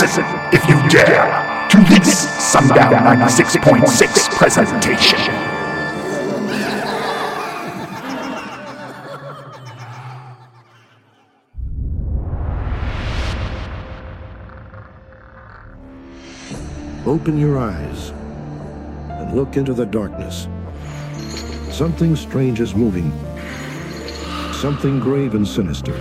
listen, 0.00 0.24
if 0.52 0.68
you 0.68 0.76
dare, 0.88 1.68
to 1.70 1.76
this 1.88 2.28
Sundown 2.42 2.92
96.6 3.18 4.30
presentation. 4.30 5.20
Open 17.06 17.38
your 17.38 17.58
eyes 17.58 18.10
and 19.10 19.34
look 19.34 19.56
into 19.56 19.74
the 19.74 19.86
darkness. 19.86 20.48
Something 21.70 22.16
strange 22.16 22.60
is 22.60 22.74
moving. 22.74 23.12
Something 24.52 24.98
grave 24.98 25.34
and 25.34 25.46
sinister. 25.46 25.94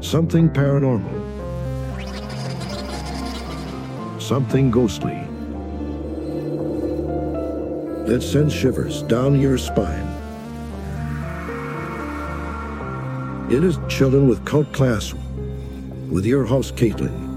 Something 0.00 0.48
paranormal. 0.48 1.17
Something 4.28 4.70
ghostly. 4.70 5.18
That 8.04 8.20
sends 8.20 8.52
shivers 8.52 9.00
down 9.04 9.40
your 9.40 9.56
spine. 9.56 10.06
It 13.50 13.64
is 13.64 13.78
Chillin' 13.88 14.28
with 14.28 14.44
Cult 14.44 14.70
Class 14.74 15.14
with 16.10 16.26
your 16.26 16.44
host, 16.44 16.76
Caitlyn. 16.76 17.27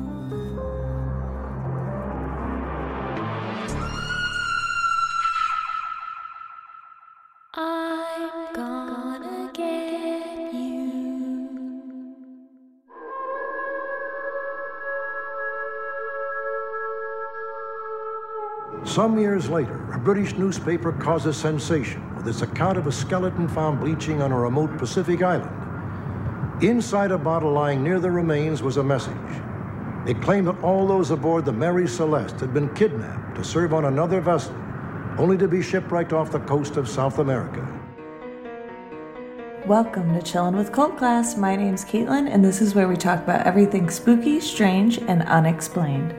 Some 18.84 19.20
years 19.20 19.48
later, 19.48 19.92
a 19.94 20.00
British 20.00 20.34
newspaper 20.34 20.92
caused 20.92 21.28
a 21.28 21.34
sensation 21.34 22.16
with 22.16 22.28
its 22.28 22.42
account 22.42 22.80
of 22.80 22.88
a 22.88 22.92
skeleton 22.92 23.48
found 23.48 23.80
bleaching 23.80 24.24
on 24.24 24.32
a 24.32 24.40
remote 24.40 24.76
Pacific 24.80 25.22
island. 25.22 26.64
Inside 26.64 27.12
a 27.12 27.18
bottle 27.18 27.52
lying 27.52 27.84
near 27.84 28.00
the 28.00 28.10
remains 28.10 28.64
was 28.64 28.78
a 28.78 28.84
message. 28.84 29.14
It 30.08 30.20
claimed 30.20 30.48
that 30.48 30.64
all 30.64 30.88
those 30.88 31.12
aboard 31.12 31.46
the 31.46 31.54
Mary 31.54 31.88
Celeste 31.88 32.40
had 32.40 32.56
been 32.56 32.74
kidnapped 32.74 33.36
to 33.36 33.44
serve 33.44 33.72
on 33.72 33.86
another 33.86 34.20
vessel, 34.20 34.56
only 35.20 35.38
to 35.38 35.48
be 35.48 35.62
shipwrecked 35.62 36.12
off 36.12 36.32
the 36.32 36.40
coast 36.40 36.76
of 36.76 36.90
South 36.90 37.20
America. 37.20 37.62
Welcome 39.68 40.12
to 40.16 40.22
Chillin' 40.22 40.58
with 40.58 40.72
Cult 40.72 40.98
Class. 40.98 41.38
My 41.38 41.56
name's 41.56 41.86
Caitlyn, 41.86 42.28
and 42.28 42.44
this 42.44 42.62
is 42.62 42.74
where 42.74 42.88
we 42.88 42.98
talk 42.98 43.22
about 43.22 43.46
everything 43.46 43.92
spooky, 43.92 44.40
strange, 44.40 44.98
and 44.98 45.22
unexplained. 45.24 46.16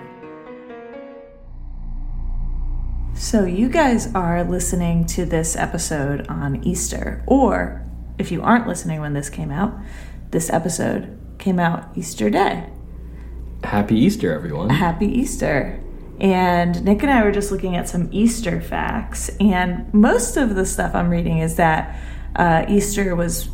So, 3.33 3.47
you 3.47 3.71
guys 3.71 4.15
are 4.15 4.45
listening 4.45 5.07
to 5.07 5.25
this 5.25 5.57
episode 5.57 6.27
on 6.29 6.63
Easter, 6.65 7.25
or 7.27 7.83
if 8.19 8.31
you 8.31 8.43
aren't 8.43 8.69
listening 8.69 9.01
when 9.01 9.15
this 9.15 9.31
came 9.31 9.51
out, 9.51 9.73
this 10.33 10.51
episode 10.51 11.19
came 11.39 11.59
out 11.59 11.97
Easter 11.97 12.29
Day. 12.29 12.69
Happy 13.65 13.99
Easter, 13.99 14.35
everyone. 14.35 14.69
Happy 14.69 15.07
Easter. 15.07 15.83
And 16.21 16.85
Nick 16.85 17.03
and 17.03 17.11
I 17.11 17.25
were 17.25 17.33
just 17.33 17.51
looking 17.51 17.75
at 17.75 17.89
some 17.89 18.11
Easter 18.13 18.61
facts, 18.61 19.31
and 19.41 19.91
most 19.95 20.37
of 20.37 20.55
the 20.55 20.67
stuff 20.67 20.95
I'm 20.95 21.09
reading 21.09 21.39
is 21.39 21.57
that 21.57 21.99
uh, 22.37 22.67
Easter 22.69 23.17
was 23.17 23.49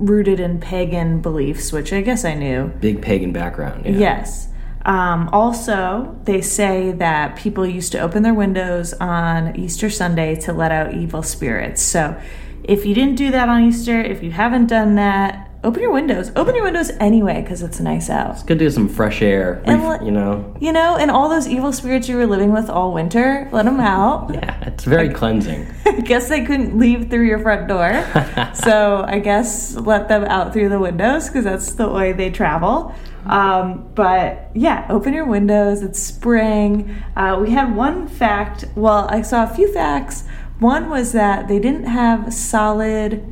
rooted 0.00 0.40
in 0.40 0.58
pagan 0.58 1.20
beliefs, 1.20 1.72
which 1.72 1.92
I 1.92 2.00
guess 2.00 2.24
I 2.24 2.34
knew. 2.34 2.72
Big 2.80 3.00
pagan 3.00 3.32
background. 3.32 3.86
Yeah. 3.86 3.92
Yes. 3.92 4.48
Um, 4.84 5.28
also, 5.32 6.18
they 6.24 6.40
say 6.40 6.92
that 6.92 7.36
people 7.36 7.66
used 7.66 7.92
to 7.92 7.98
open 7.98 8.22
their 8.22 8.34
windows 8.34 8.92
on 8.94 9.56
Easter 9.56 9.88
Sunday 9.90 10.34
to 10.40 10.52
let 10.52 10.72
out 10.72 10.94
evil 10.94 11.22
spirits. 11.22 11.82
So, 11.82 12.20
if 12.64 12.84
you 12.86 12.94
didn't 12.94 13.16
do 13.16 13.30
that 13.30 13.48
on 13.48 13.62
Easter, 13.64 14.00
if 14.00 14.22
you 14.22 14.30
haven't 14.30 14.66
done 14.66 14.94
that, 14.96 15.50
open 15.64 15.82
your 15.82 15.92
windows. 15.92 16.30
Open 16.36 16.54
your 16.54 16.64
windows 16.64 16.90
anyway 17.00 17.40
because 17.40 17.62
it's 17.62 17.80
nice 17.80 18.08
out. 18.10 18.32
It's 18.32 18.42
good 18.42 18.58
to 18.58 18.64
get 18.66 18.72
some 18.72 18.88
fresh 18.88 19.22
air. 19.22 19.62
And 19.64 19.82
let- 19.84 20.04
you 20.04 20.10
know. 20.10 20.56
You 20.60 20.72
know, 20.72 20.96
and 20.96 21.10
all 21.10 21.28
those 21.28 21.46
evil 21.48 21.72
spirits 21.72 22.08
you 22.08 22.16
were 22.16 22.26
living 22.26 22.52
with 22.52 22.68
all 22.70 22.92
winter, 22.92 23.48
let 23.52 23.64
them 23.64 23.80
out. 23.80 24.30
Yeah, 24.42 24.56
it's 24.66 24.84
very 24.84 25.08
cleansing. 25.08 25.66
I 25.86 26.00
guess 26.00 26.28
they 26.28 26.44
couldn't 26.44 26.78
leave 26.78 27.10
through 27.10 27.26
your 27.26 27.38
front 27.40 27.68
door. 27.68 27.92
so 28.54 29.04
I 29.06 29.18
guess 29.18 29.74
let 29.76 30.08
them 30.08 30.24
out 30.24 30.52
through 30.52 30.68
the 30.70 30.78
windows 30.80 31.28
because 31.28 31.44
that's 31.44 31.72
the 31.74 31.88
way 31.88 32.12
they 32.12 32.30
travel. 32.30 32.94
Um, 33.26 33.88
but 33.94 34.50
yeah, 34.54 34.86
open 34.90 35.12
your 35.14 35.24
windows. 35.26 35.82
It's 35.82 36.00
spring. 36.00 37.02
Uh, 37.16 37.38
we 37.40 37.50
had 37.50 37.74
one 37.76 38.08
fact. 38.08 38.64
Well, 38.74 39.06
I 39.10 39.22
saw 39.22 39.44
a 39.44 39.54
few 39.54 39.72
facts. 39.72 40.24
One 40.58 40.90
was 40.90 41.12
that 41.12 41.48
they 41.48 41.58
didn't 41.58 41.84
have 41.84 42.32
solid. 42.32 43.24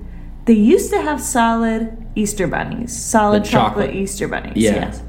They 0.47 0.53
used 0.55 0.91
to 0.91 1.01
have 1.03 1.21
solid 1.21 1.97
Easter 2.17 2.47
bunnies, 2.47 2.97
solid 2.97 3.45
chocolate. 3.45 3.87
chocolate. 3.91 3.95
Easter 3.97 4.27
bunnies. 4.29 4.57
Yeah. 4.57 4.75
Yes. 4.75 5.03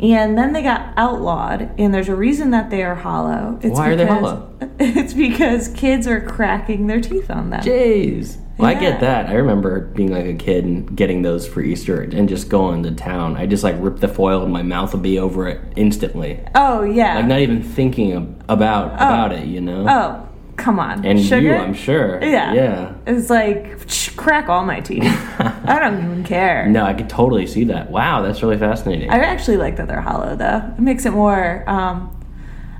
And 0.00 0.38
then 0.38 0.52
they 0.52 0.62
got 0.62 0.92
outlawed, 0.96 1.70
and 1.76 1.92
there's 1.92 2.08
a 2.08 2.14
reason 2.14 2.50
that 2.52 2.70
they 2.70 2.84
are 2.84 2.94
hollow. 2.94 3.58
It's 3.62 3.76
Why 3.76 3.88
are 3.88 3.96
they 3.96 4.04
because- 4.04 4.20
hollow? 4.20 4.44
It's 4.80 5.12
because 5.14 5.68
kids 5.68 6.06
are 6.06 6.20
cracking 6.20 6.86
their 6.86 7.00
teeth 7.00 7.30
on 7.30 7.50
them. 7.50 7.60
Jeez. 7.62 8.36
Well, 8.58 8.68
I 8.68 8.74
get 8.74 9.00
that. 9.00 9.26
I 9.26 9.34
remember 9.34 9.80
being 9.80 10.10
like 10.10 10.26
a 10.26 10.34
kid 10.34 10.64
and 10.64 10.96
getting 10.96 11.22
those 11.22 11.46
for 11.46 11.60
Easter 11.60 12.02
and 12.02 12.28
just 12.28 12.48
going 12.48 12.82
to 12.82 12.90
town. 12.90 13.36
I 13.36 13.46
just 13.46 13.62
like 13.62 13.76
rip 13.78 13.98
the 13.98 14.08
foil 14.08 14.42
and 14.42 14.52
my 14.52 14.62
mouth 14.62 14.92
would 14.92 15.02
be 15.02 15.18
over 15.18 15.46
it 15.48 15.60
instantly. 15.76 16.40
Oh 16.54 16.82
yeah. 16.82 17.16
Like 17.16 17.26
not 17.26 17.38
even 17.40 17.62
thinking 17.62 18.12
ab- 18.14 18.44
about 18.48 18.94
about 18.94 19.32
it, 19.32 19.46
you 19.46 19.60
know. 19.60 19.86
oh, 19.88 20.28
come 20.56 20.80
on. 20.80 21.04
and 21.06 21.20
Sugar? 21.22 21.40
you, 21.40 21.54
I'm 21.54 21.72
sure. 21.74 22.18
Yeah. 22.22 22.52
Yeah. 22.52 22.94
It's 23.06 23.30
like 23.30 23.78
sh- 23.88 24.10
crack 24.16 24.48
all 24.48 24.64
my 24.64 24.80
teeth. 24.80 25.04
I 25.38 25.78
don't 25.78 26.04
even 26.04 26.24
care. 26.24 26.66
No, 26.68 26.84
I 26.84 26.94
could 26.94 27.08
totally 27.08 27.46
see 27.46 27.62
that. 27.64 27.90
Wow, 27.92 28.22
that's 28.22 28.42
really 28.42 28.58
fascinating. 28.58 29.08
I 29.10 29.18
actually 29.20 29.56
like 29.58 29.76
that 29.76 29.86
they're 29.86 30.00
hollow 30.00 30.34
though. 30.34 30.72
It 30.76 30.80
makes 30.80 31.06
it 31.06 31.12
more 31.12 31.62
um 31.70 32.14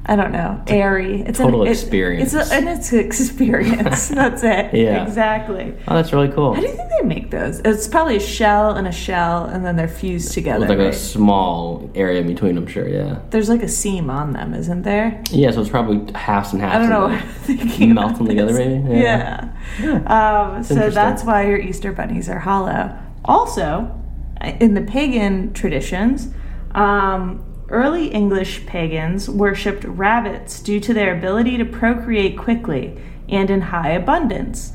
I 0.08 0.16
don't 0.16 0.32
know, 0.32 0.62
airy. 0.68 1.20
It's 1.20 1.38
total 1.38 1.62
an, 1.62 1.68
it- 1.68 1.72
experience. 1.72 2.32
It's 2.32 2.50
a, 2.50 2.54
and 2.54 2.66
it's 2.66 2.92
an 2.92 3.00
experience. 3.00 4.08
That's 4.08 4.42
it. 4.42 4.72
Yeah. 4.72 5.04
Exactly. 5.06 5.74
oh, 5.86 5.94
that's 5.94 6.14
really 6.14 6.30
cool. 6.30 6.54
How 6.54 6.60
do 6.62 6.66
you 6.66 6.72
think 6.74 6.88
they 6.88 7.06
make 7.06 7.30
those? 7.30 7.60
It's 7.60 7.86
probably 7.86 8.16
a 8.16 8.20
shell 8.20 8.74
and 8.76 8.88
a 8.88 8.92
shell, 8.92 9.44
and 9.44 9.64
then 9.66 9.76
they're 9.76 9.86
fused 9.86 10.32
together. 10.32 10.60
With 10.60 10.70
like 10.70 10.78
right? 10.78 10.94
a 10.94 10.96
small 10.96 11.90
area 11.94 12.20
in 12.22 12.26
between, 12.26 12.56
I'm 12.56 12.66
sure. 12.66 12.88
Yeah. 12.88 13.20
There's 13.28 13.50
like 13.50 13.62
a 13.62 13.68
seam 13.68 14.08
on 14.08 14.32
them, 14.32 14.54
isn't 14.54 14.82
there? 14.82 15.22
Yeah, 15.30 15.50
so 15.50 15.60
it's 15.60 15.68
probably 15.68 16.10
halves 16.14 16.54
and 16.54 16.62
halves. 16.62 16.76
I 16.76 16.78
don't 16.78 16.88
know. 16.88 17.08
what 17.08 17.12
it. 17.12 17.22
I'm 17.22 17.28
thinking 17.58 17.94
Melt 17.98 18.16
them 18.16 18.28
together, 18.28 18.54
maybe? 18.54 18.98
Yeah. 18.98 19.50
Um, 20.06 20.64
so 20.64 20.88
that's 20.88 21.22
why 21.22 21.46
your 21.46 21.58
Easter 21.58 21.92
bunnies 21.92 22.30
are 22.30 22.38
hollow. 22.38 22.98
Also, 23.26 23.94
in 24.60 24.72
the 24.72 24.82
pagan 24.82 25.52
traditions, 25.52 26.32
um, 26.74 27.44
early 27.68 28.08
English 28.08 28.66
pagans 28.66 29.28
worshipped 29.28 29.84
rabbits 29.84 30.60
due 30.60 30.80
to 30.80 30.94
their 30.94 31.16
ability 31.16 31.56
to 31.58 31.64
procreate 31.64 32.38
quickly 32.38 32.96
and 33.28 33.50
in 33.50 33.60
high 33.60 33.90
abundance. 33.90 34.72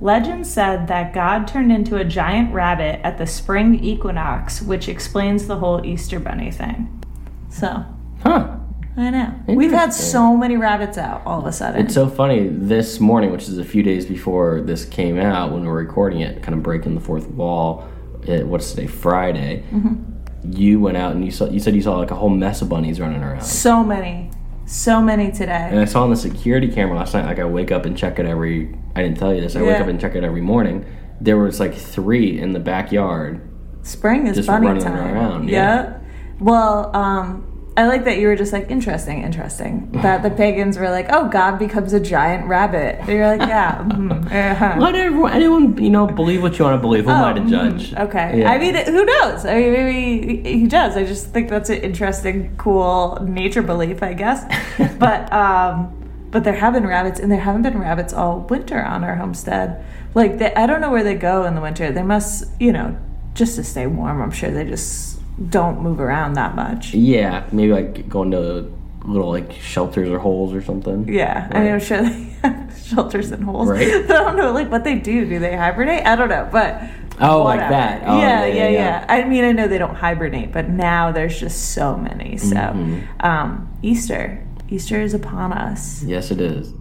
Legend 0.00 0.46
said 0.46 0.86
that 0.86 1.12
God 1.12 1.48
turned 1.48 1.72
into 1.72 1.96
a 1.96 2.04
giant 2.04 2.54
rabbit 2.54 3.00
at 3.04 3.18
the 3.18 3.26
spring 3.26 3.82
equinox, 3.82 4.62
which 4.62 4.88
explains 4.88 5.46
the 5.46 5.56
whole 5.56 5.84
Easter 5.84 6.20
bunny 6.20 6.52
thing. 6.52 7.02
So, 7.50 7.84
Huh. 8.22 8.56
I 8.96 9.10
know. 9.10 9.32
We've 9.46 9.70
had 9.70 9.94
so 9.94 10.36
many 10.36 10.56
rabbits 10.56 10.98
out 10.98 11.22
all 11.24 11.38
of 11.38 11.46
a 11.46 11.52
sudden. 11.52 11.80
It's 11.84 11.94
so 11.94 12.08
funny. 12.08 12.48
This 12.48 12.98
morning, 12.98 13.30
which 13.30 13.44
is 13.48 13.56
a 13.56 13.64
few 13.64 13.84
days 13.84 14.06
before 14.06 14.60
this 14.60 14.84
came 14.84 15.18
out, 15.18 15.52
when 15.52 15.62
we 15.62 15.68
were 15.68 15.74
recording 15.76 16.20
it, 16.20 16.42
kind 16.42 16.56
of 16.56 16.64
breaking 16.64 16.96
the 16.96 17.00
fourth 17.00 17.28
wall. 17.28 17.88
It, 18.26 18.44
what's 18.44 18.72
today? 18.72 18.88
Friday. 18.88 19.62
Mm-hmm. 19.70 20.07
You 20.44 20.80
went 20.80 20.96
out 20.96 21.14
and 21.14 21.24
you 21.24 21.30
saw. 21.30 21.46
You 21.48 21.60
said 21.60 21.74
you 21.74 21.82
saw 21.82 21.96
like 21.98 22.10
a 22.10 22.14
whole 22.14 22.28
mess 22.30 22.62
of 22.62 22.68
bunnies 22.68 23.00
running 23.00 23.22
around. 23.22 23.42
So 23.42 23.82
many. 23.82 24.30
So 24.66 25.00
many 25.00 25.32
today. 25.32 25.68
And 25.70 25.78
I 25.80 25.84
saw 25.86 26.02
on 26.02 26.10
the 26.10 26.16
security 26.16 26.68
camera 26.68 26.96
last 26.98 27.14
night. 27.14 27.24
Like 27.24 27.38
I 27.38 27.44
wake 27.44 27.72
up 27.72 27.86
and 27.86 27.96
check 27.96 28.18
it 28.18 28.26
every. 28.26 28.74
I 28.94 29.02
didn't 29.02 29.16
tell 29.18 29.34
you 29.34 29.40
this. 29.40 29.56
I 29.56 29.62
wake 29.62 29.80
up 29.80 29.86
and 29.88 30.00
check 30.00 30.14
it 30.14 30.22
every 30.24 30.40
morning. 30.42 30.84
There 31.20 31.36
was 31.38 31.58
like 31.58 31.74
three 31.74 32.38
in 32.38 32.52
the 32.52 32.60
backyard. 32.60 33.40
Spring 33.82 34.26
is 34.26 34.36
Just 34.36 34.46
bunny 34.48 34.66
running 34.66 34.82
time. 34.84 35.14
around, 35.14 35.48
Yeah. 35.48 35.56
yeah. 35.56 35.98
Well, 36.38 36.94
um, 36.94 37.47
I 37.78 37.86
like 37.86 38.04
that 38.06 38.18
you 38.18 38.26
were 38.26 38.34
just 38.34 38.52
like 38.52 38.68
interesting, 38.72 39.22
interesting. 39.22 39.88
That 40.02 40.24
the 40.24 40.30
pagans 40.30 40.76
were 40.76 40.90
like, 40.90 41.06
"Oh, 41.10 41.28
God 41.28 41.60
becomes 41.60 41.92
a 41.92 42.00
giant 42.00 42.48
rabbit." 42.48 42.96
And 42.98 43.08
you're 43.08 43.28
like, 43.28 43.48
"Yeah." 43.48 43.78
mhm, 43.88 44.26
uh-huh. 44.26 44.80
Let 44.80 44.96
everyone, 44.96 45.32
anyone, 45.32 45.80
you 45.80 45.88
know, 45.88 46.08
believe 46.08 46.42
what 46.42 46.58
you 46.58 46.64
want 46.64 46.76
to 46.76 46.80
believe. 46.80 47.04
Who 47.04 47.10
am 47.12 47.24
I 47.24 47.32
to 47.34 47.40
mhm, 47.40 47.48
judge? 47.50 47.94
Okay. 47.94 48.40
Yeah. 48.40 48.50
I 48.50 48.58
mean, 48.58 48.74
who 48.74 49.04
knows? 49.04 49.46
I 49.46 49.54
mean, 49.60 49.72
maybe 49.72 50.42
he- 50.42 50.58
he 50.62 50.66
does. 50.66 50.96
I 50.96 51.04
just 51.04 51.28
think 51.28 51.48
that's 51.48 51.70
an 51.70 51.76
interesting, 51.76 52.56
cool 52.56 53.16
nature 53.22 53.62
belief, 53.62 54.02
I 54.02 54.12
guess. 54.12 54.42
but 54.98 55.32
um, 55.32 55.94
but 56.32 56.42
there 56.42 56.56
have 56.56 56.72
been 56.72 56.84
rabbits, 56.86 57.20
and 57.20 57.30
there 57.30 57.38
haven't 57.40 57.62
been 57.62 57.78
rabbits 57.78 58.12
all 58.12 58.40
winter 58.40 58.82
on 58.84 59.04
our 59.04 59.14
homestead. 59.14 59.84
Like, 60.14 60.38
they, 60.38 60.52
I 60.54 60.66
don't 60.66 60.80
know 60.80 60.90
where 60.90 61.04
they 61.04 61.14
go 61.14 61.44
in 61.44 61.54
the 61.54 61.60
winter. 61.60 61.92
They 61.92 62.02
must, 62.02 62.44
you 62.58 62.72
know, 62.72 62.98
just 63.34 63.54
to 63.54 63.62
stay 63.62 63.86
warm. 63.86 64.20
I'm 64.20 64.32
sure 64.32 64.50
they 64.50 64.64
just 64.64 65.17
don't 65.50 65.80
move 65.82 66.00
around 66.00 66.34
that 66.34 66.54
much. 66.56 66.94
Yeah, 66.94 67.44
maybe 67.52 67.72
like 67.72 68.08
going 68.08 68.30
to 68.32 68.72
little 69.04 69.30
like 69.30 69.52
shelters 69.52 70.08
or 70.08 70.18
holes 70.18 70.52
or 70.52 70.60
something. 70.62 71.08
Yeah, 71.08 71.48
I 71.52 71.60
mean, 71.60 71.72
I'm 71.72 71.80
sure 71.80 72.02
they 72.02 72.10
have 72.42 72.78
shelters 72.86 73.30
and 73.30 73.44
holes. 73.44 73.68
Right. 73.68 74.06
But 74.06 74.16
I 74.16 74.24
don't 74.24 74.36
know, 74.36 74.52
like 74.52 74.70
what 74.70 74.84
they 74.84 74.96
do. 74.96 75.24
Do 75.28 75.38
they 75.38 75.56
hibernate? 75.56 76.04
I 76.06 76.16
don't 76.16 76.28
know, 76.28 76.48
but 76.50 76.82
Oh, 77.20 77.42
like 77.42 77.58
that. 77.58 78.02
Oh, 78.06 78.16
yeah, 78.20 78.46
yeah, 78.46 78.46
yeah, 78.46 78.54
yeah, 78.54 78.68
yeah, 78.68 78.70
yeah. 78.70 79.06
I 79.08 79.24
mean, 79.24 79.42
I 79.42 79.50
know 79.50 79.66
they 79.66 79.78
don't 79.78 79.96
hibernate, 79.96 80.52
but 80.52 80.68
now 80.68 81.10
there's 81.10 81.38
just 81.40 81.72
so 81.72 81.96
many. 81.96 82.36
So, 82.36 82.54
Mm-hmm. 82.54 83.26
um, 83.26 83.76
Easter, 83.82 84.46
Easter 84.68 85.00
is 85.00 85.14
upon 85.14 85.52
us. 85.52 86.02
Yes, 86.04 86.30
it 86.30 86.40
is. 86.40 86.72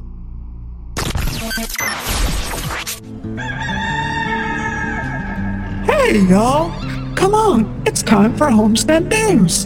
Hey, 5.85 6.19
y'all! 6.29 6.71
Come 7.17 7.33
on, 7.33 7.83
it's 7.85 8.01
time 8.03 8.35
for 8.37 8.49
Homestead 8.49 9.07
News. 9.09 9.65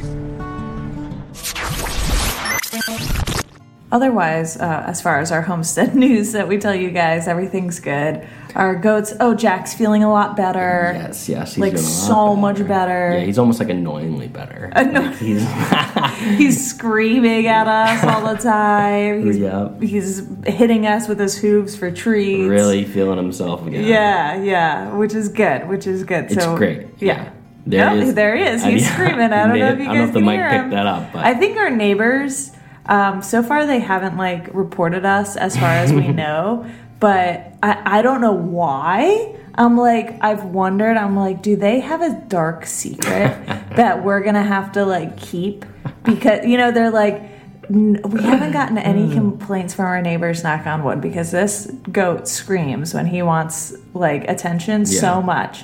Otherwise, 3.92 4.56
uh, 4.56 4.84
as 4.88 5.02
far 5.02 5.20
as 5.20 5.34
our 5.34 5.42
homestead 5.42 5.94
news 6.06 6.32
that 6.32 6.48
we 6.48 6.58
tell 6.58 6.74
you 6.74 6.90
guys, 6.92 7.28
everything's 7.28 7.82
good. 7.82 8.26
Our 8.56 8.74
goats. 8.76 9.14
Oh, 9.20 9.36
Jack's 9.36 9.74
feeling 9.74 10.02
a 10.02 10.10
lot 10.10 10.38
better. 10.38 10.92
Yes, 10.96 11.28
yes. 11.28 11.56
He's 11.56 11.62
Like 11.62 11.74
doing 11.74 11.84
a 11.84 11.88
lot 11.90 12.08
so 12.08 12.36
much 12.38 12.66
better. 12.66 13.18
Yeah, 13.18 13.26
he's 13.26 13.38
almost 13.38 13.60
like 13.60 13.68
annoyingly 13.70 14.30
better. 14.30 14.70
Anno- 14.76 15.02
Like, 15.02 15.18
he's 15.18 15.46
He's 16.38 16.70
screaming 16.74 17.48
at 17.48 17.68
us 17.68 18.04
all 18.06 18.34
the 18.34 18.42
time. 18.42 19.26
He's, 19.26 19.40
Yep. 19.40 19.82
he's 19.82 20.28
hitting 20.48 20.88
us 20.88 21.10
with 21.10 21.20
his 21.20 21.38
hooves 21.38 21.76
for 21.76 21.92
treats. 21.92 22.48
really 22.50 22.86
feeling 22.86 23.18
himself 23.18 23.66
again. 23.68 23.84
Yeah, 23.84 24.42
yeah, 24.42 24.96
which 24.96 25.14
is 25.14 25.28
good, 25.28 25.68
which 25.68 25.86
is 25.86 26.04
good. 26.06 26.26
It's 26.32 26.36
so 26.44 26.56
great. 26.56 26.88
Yeah. 27.00 27.32
There 27.66 27.94
Nope, 27.94 28.04
is. 28.04 28.14
there 28.16 28.36
he 28.36 28.44
is. 28.44 28.64
I 28.64 28.72
He's 28.72 28.84
mean, 28.84 28.92
screaming. 28.94 29.20
I 29.34 29.48
don't 29.48 29.60
know 29.60 29.68
if 29.70 29.80
you 29.80 29.84
I 29.86 29.88
don't 29.88 29.88
know 29.88 29.94
guys 29.94 30.08
if 30.10 30.14
the 30.14 30.20
can 30.20 30.26
mic 30.26 30.36
hear 30.36 30.50
picked 30.50 30.64
him. 30.64 30.70
that 30.72 30.88
up, 30.88 31.14
but 31.14 31.26
I 31.26 31.34
think 31.36 31.58
our 31.58 31.70
neighbors, 31.70 32.52
um, 32.88 33.22
so 33.22 33.44
far 33.44 33.66
they 33.66 33.80
haven't 33.80 34.18
like 34.18 34.50
reported 34.54 35.06
us 35.06 35.36
as 35.38 35.56
far 35.56 35.70
as 35.70 35.94
we 35.94 36.08
know, 36.24 36.66
but 37.00 37.54
I, 37.62 38.00
I 38.00 38.02
don't 38.02 38.22
know 38.22 38.34
why. 38.34 39.36
I'm 39.56 39.78
like, 39.78 40.18
I've 40.24 40.46
wondered, 40.46 40.96
I'm 40.98 41.16
like, 41.16 41.42
do 41.44 41.56
they 41.58 41.82
have 41.82 42.02
a 42.02 42.14
dark 42.30 42.66
secret 42.66 43.46
that 43.76 44.04
we're 44.04 44.22
gonna 44.22 44.44
have 44.44 44.72
to 44.74 44.86
like 44.86 45.18
keep? 45.18 45.66
Because, 46.04 46.46
you 46.46 46.58
know, 46.58 46.72
they're 46.72 46.90
like, 46.90 47.22
we 47.70 48.22
haven't 48.24 48.52
gotten 48.54 48.78
any 48.78 49.14
complaints 49.14 49.74
from 49.74 49.86
our 49.86 50.02
neighbors, 50.02 50.44
knock 50.44 50.66
on 50.66 50.84
wood, 50.84 51.00
because 51.00 51.32
this 51.32 51.72
goat 51.92 52.28
screams 52.28 52.94
when 52.94 53.06
he 53.06 53.22
wants 53.22 53.74
like 53.94 54.28
attention 54.28 54.86
so 54.86 55.22
much 55.22 55.64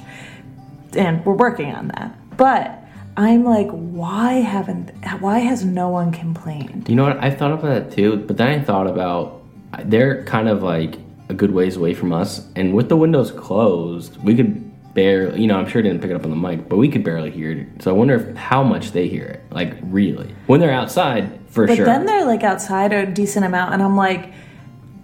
and 0.96 1.26
we're 1.26 1.34
working 1.34 1.74
on 1.74 1.90
that. 1.90 2.16
But 2.38 2.84
I'm 3.18 3.44
like, 3.44 3.70
why 3.70 4.34
haven't? 4.34 4.92
Why 5.22 5.40
has 5.40 5.66
no 5.66 5.90
one 5.90 6.12
complained? 6.12 6.88
You 6.88 6.96
know 6.96 7.04
what? 7.06 7.18
I 7.18 7.32
thought 7.32 7.52
of 7.52 7.62
that 7.64 7.92
too, 7.92 8.18
but 8.18 8.38
then 8.38 8.48
I 8.48 8.64
thought 8.64 8.88
about 8.88 9.44
they're 9.86 10.24
kind 10.24 10.48
of 10.48 10.64
like 10.64 10.98
a 11.30 11.34
good 11.34 11.52
ways 11.52 11.76
away 11.76 11.94
from 11.94 12.14
us, 12.14 12.48
and 12.56 12.74
with 12.74 12.90
the 12.90 12.96
windows 12.96 13.32
closed, 13.32 14.18
we 14.24 14.36
could 14.36 14.94
barely. 14.94 15.42
You 15.42 15.48
know, 15.48 15.58
I'm 15.58 15.68
sure 15.68 15.80
it 15.80 15.84
didn't 15.84 16.02
pick 16.02 16.12
it 16.12 16.16
up 16.16 16.24
on 16.24 16.30
the 16.30 16.38
mic, 16.38 16.70
but 16.70 16.78
we 16.78 16.90
could 16.90 17.04
barely 17.04 17.32
hear 17.32 17.52
it. 17.52 17.82
So 17.82 17.92
I 17.92 17.94
wonder 17.94 18.16
if 18.16 18.36
how 18.38 18.64
much 18.64 18.92
they 18.92 19.08
hear 19.08 19.26
it. 19.26 19.42
Like 19.52 19.74
really, 19.82 20.34
when 20.46 20.60
they're 20.60 20.72
outside, 20.72 21.40
for 21.50 21.66
But 21.66 21.76
sure. 21.76 21.86
But 21.86 21.92
then 21.92 22.06
they're 22.06 22.26
like 22.26 22.44
outside 22.44 22.94
a 22.94 23.06
decent 23.06 23.46
amount, 23.46 23.74
and 23.74 23.82
I'm 23.82 23.98
like, 23.98 24.32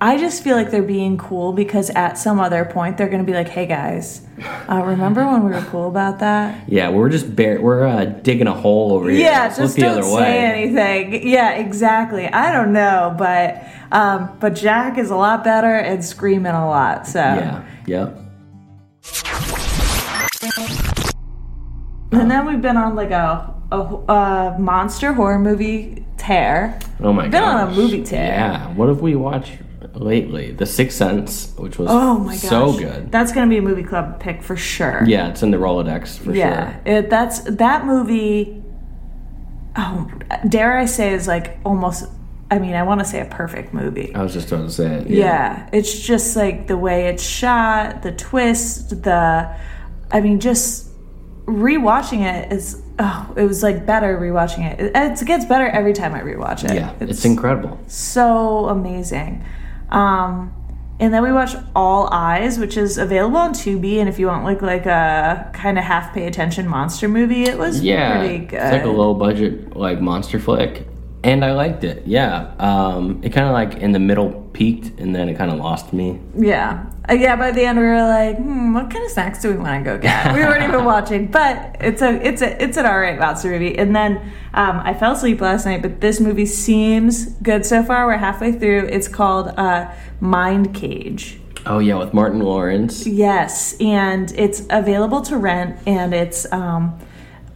I 0.04 0.18
just 0.18 0.44
feel 0.44 0.58
like 0.58 0.70
they're 0.70 0.84
being 0.84 1.18
cool 1.18 1.54
because 1.54 1.90
at 1.92 2.18
some 2.18 2.38
other 2.38 2.66
point 2.66 2.98
they're 2.98 3.08
gonna 3.08 3.24
be 3.24 3.32
like, 3.34 3.48
hey 3.48 3.66
guys, 3.66 4.22
uh, 4.70 4.84
remember 4.84 5.26
when 5.26 5.46
we 5.46 5.52
were 5.54 5.62
cool 5.72 5.88
about 5.88 6.20
that? 6.20 6.68
yeah, 6.68 6.90
we're 6.90 7.08
just 7.08 7.34
bare. 7.34 7.62
We're 7.62 7.88
uh, 7.88 8.04
digging 8.04 8.48
a 8.48 8.54
hole 8.54 8.92
over 8.92 9.10
here. 9.10 9.22
Yeah, 9.22 9.44
Let's 9.44 9.58
just 9.60 9.60
look 9.60 9.76
the 9.78 9.82
don't 9.82 9.92
other 10.00 10.04
say 10.04 10.16
way. 10.18 10.38
anything. 10.74 11.26
Yeah, 11.30 11.52
exactly. 11.52 12.28
I 12.28 12.52
don't 12.52 12.74
know, 12.74 13.16
but 13.18 13.64
um, 13.94 14.36
but 14.42 14.56
Jack 14.56 14.98
is 14.98 15.10
a 15.10 15.16
lot 15.16 15.42
better 15.46 15.74
and 15.74 16.04
screaming 16.04 16.52
a 16.52 16.68
lot. 16.68 17.08
So 17.08 17.20
Yeah. 17.22 17.64
Yep. 17.88 18.20
And 22.12 22.30
then 22.30 22.46
we've 22.46 22.62
been 22.62 22.76
on 22.76 22.96
like 22.96 23.12
a, 23.12 23.56
a, 23.72 23.78
a 23.78 24.60
monster 24.60 25.14
horror 25.14 25.40
movie 25.40 26.06
tear. 26.18 26.78
Oh 27.00 27.14
my 27.14 27.24
god. 27.30 27.32
Been 27.32 27.44
on 27.44 27.70
a 27.70 27.74
movie 27.74 28.04
tear. 28.04 28.26
Yeah. 28.28 28.68
What 28.74 28.90
have 28.90 29.00
we 29.00 29.16
watched 29.16 29.54
lately? 29.94 30.52
The 30.52 30.66
Sixth 30.66 30.98
Sense, 30.98 31.54
which 31.58 31.78
was 31.78 31.90
Oh 31.92 32.18
my 32.20 32.34
gosh. 32.34 32.42
so 32.42 32.78
good. 32.78 33.12
That's 33.12 33.32
gonna 33.32 33.50
be 33.50 33.58
a 33.58 33.62
movie 33.62 33.84
club 33.84 34.20
pick 34.20 34.42
for 34.44 34.56
sure. 34.56 35.04
Yeah, 35.06 35.30
it's 35.30 35.44
in 35.44 35.52
the 35.52 35.58
Rolodex 35.58 36.18
for 36.18 36.34
Yeah. 36.34 36.74
sure. 36.74 36.82
It, 36.94 37.10
that's 37.10 37.40
that 37.42 37.86
movie. 37.86 38.64
Oh, 39.76 40.10
dare 40.50 40.78
I 40.78 40.86
say 40.86 41.14
is 41.14 41.28
like 41.28 41.58
almost. 41.66 42.06
I 42.52 42.60
mean, 42.60 42.76
I 42.76 42.84
want 42.84 43.00
to 43.00 43.06
say 43.06 43.20
a 43.20 43.26
perfect 43.26 43.74
movie. 43.74 44.14
I 44.14 44.22
was 44.22 44.34
just 44.34 44.52
about 44.52 44.66
to 44.66 44.72
say 44.72 44.86
it. 44.98 45.10
Yeah. 45.10 45.68
it's 45.74 46.06
just 46.06 46.36
like 46.36 46.68
the 46.68 46.78
way 46.78 47.08
it's 47.08 47.24
shot, 47.24 48.04
the 48.04 48.12
twist, 48.12 49.02
the. 49.04 49.56
I 50.12 50.22
mean, 50.22 50.40
just 50.40 50.90
rewatching 51.46 52.22
it 52.22 52.52
is. 52.54 52.80
Oh, 53.00 53.34
it 53.36 53.44
was 53.46 53.64
like 53.64 53.88
better 53.88 54.20
rewatching 54.20 54.72
it. 54.72 54.80
It, 54.80 54.92
it 54.96 55.26
gets 55.26 55.46
better 55.46 55.66
every 55.68 55.94
time 55.94 56.14
I 56.14 56.22
rewatch 56.22 56.64
it. 56.70 56.76
Yeah, 56.76 56.94
it's, 57.00 57.26
incredible. 57.26 57.80
so 57.88 58.68
amazing. 58.70 59.44
Um, 59.94 60.54
and 61.00 61.14
then 61.14 61.24
we 61.24 61.32
watched 61.32 61.58
All 61.76 62.08
Eyes, 62.12 62.60
which 62.60 62.78
is 62.78 62.98
available 62.98 63.38
on 63.38 63.54
Tubi. 63.54 63.98
And 63.98 64.08
if 64.08 64.20
you 64.20 64.28
want 64.28 64.44
like 64.44 64.62
like 64.62 64.86
a 64.86 65.50
kind 65.54 65.78
of 65.78 65.84
half 65.84 66.14
pay 66.14 66.28
attention 66.28 66.68
monster 66.68 67.08
movie, 67.08 67.44
it 67.44 67.58
was 67.58 67.82
Yeah, 67.82 68.20
pretty 68.20 68.40
good. 68.46 68.60
it's 68.62 68.72
like 68.72 68.84
a 68.86 68.90
low 68.90 69.14
budget 69.14 69.76
like 69.76 70.00
monster 70.02 70.40
flick, 70.40 70.88
and 71.24 71.44
I 71.44 71.52
liked 71.54 71.84
it. 71.84 72.04
Yeah, 72.06 72.54
um, 72.60 73.20
it 73.24 73.30
kind 73.32 73.48
of 73.48 73.54
like 73.54 73.76
in 73.82 73.92
the 73.92 74.00
middle 74.00 74.32
peaked, 74.54 75.00
and 75.00 75.16
then 75.16 75.30
it 75.30 75.36
kind 75.38 75.52
of 75.52 75.58
lost 75.58 75.94
me. 75.94 76.20
yeah, 76.38 76.86
Uh, 77.10 77.14
yeah. 77.14 77.36
By 77.36 77.52
the 77.52 77.64
end, 77.64 77.78
we 77.80 77.86
were 77.86 78.08
like, 78.08 78.38
hmm, 78.38 78.74
what 78.74 78.90
kind 78.90 79.04
of 79.04 79.12
snacks 79.12 79.42
do 79.42 79.50
we 79.52 79.58
want 79.58 79.84
to 79.84 79.92
go 79.92 79.98
get? 79.98 80.34
We 80.34 80.40
weren't 80.42 80.64
even 80.64 80.86
watching, 80.94 81.28
but 81.28 81.76
it's 81.80 82.02
a 82.02 82.14
it's 82.26 82.42
a 82.42 82.64
it's 82.64 82.78
an 82.78 82.86
alright 82.86 83.20
monster 83.20 83.50
movie. 83.50 83.78
And 83.78 83.96
then 83.96 84.18
um, 84.54 84.80
I 84.84 84.94
fell 84.94 85.14
asleep 85.14 85.42
last 85.42 85.66
night, 85.66 85.82
but 85.82 86.00
this 86.02 86.20
movie 86.20 86.46
seems 86.46 87.26
good 87.42 87.66
so 87.66 87.84
far. 87.84 88.06
We're 88.06 88.18
halfway 88.18 88.54
through. 88.54 88.88
It's 88.92 89.08
called 89.08 89.50
uh, 89.58 89.92
Mind 90.22 90.74
Cage. 90.74 91.40
Oh 91.66 91.80
yeah, 91.80 91.96
with 91.96 92.14
Martin 92.14 92.40
Lawrence. 92.40 93.08
Yes, 93.08 93.76
and 93.80 94.32
it's 94.38 94.64
available 94.70 95.22
to 95.24 95.38
rent, 95.38 95.80
and 95.86 96.14
it's 96.14 96.52
um, 96.52 97.00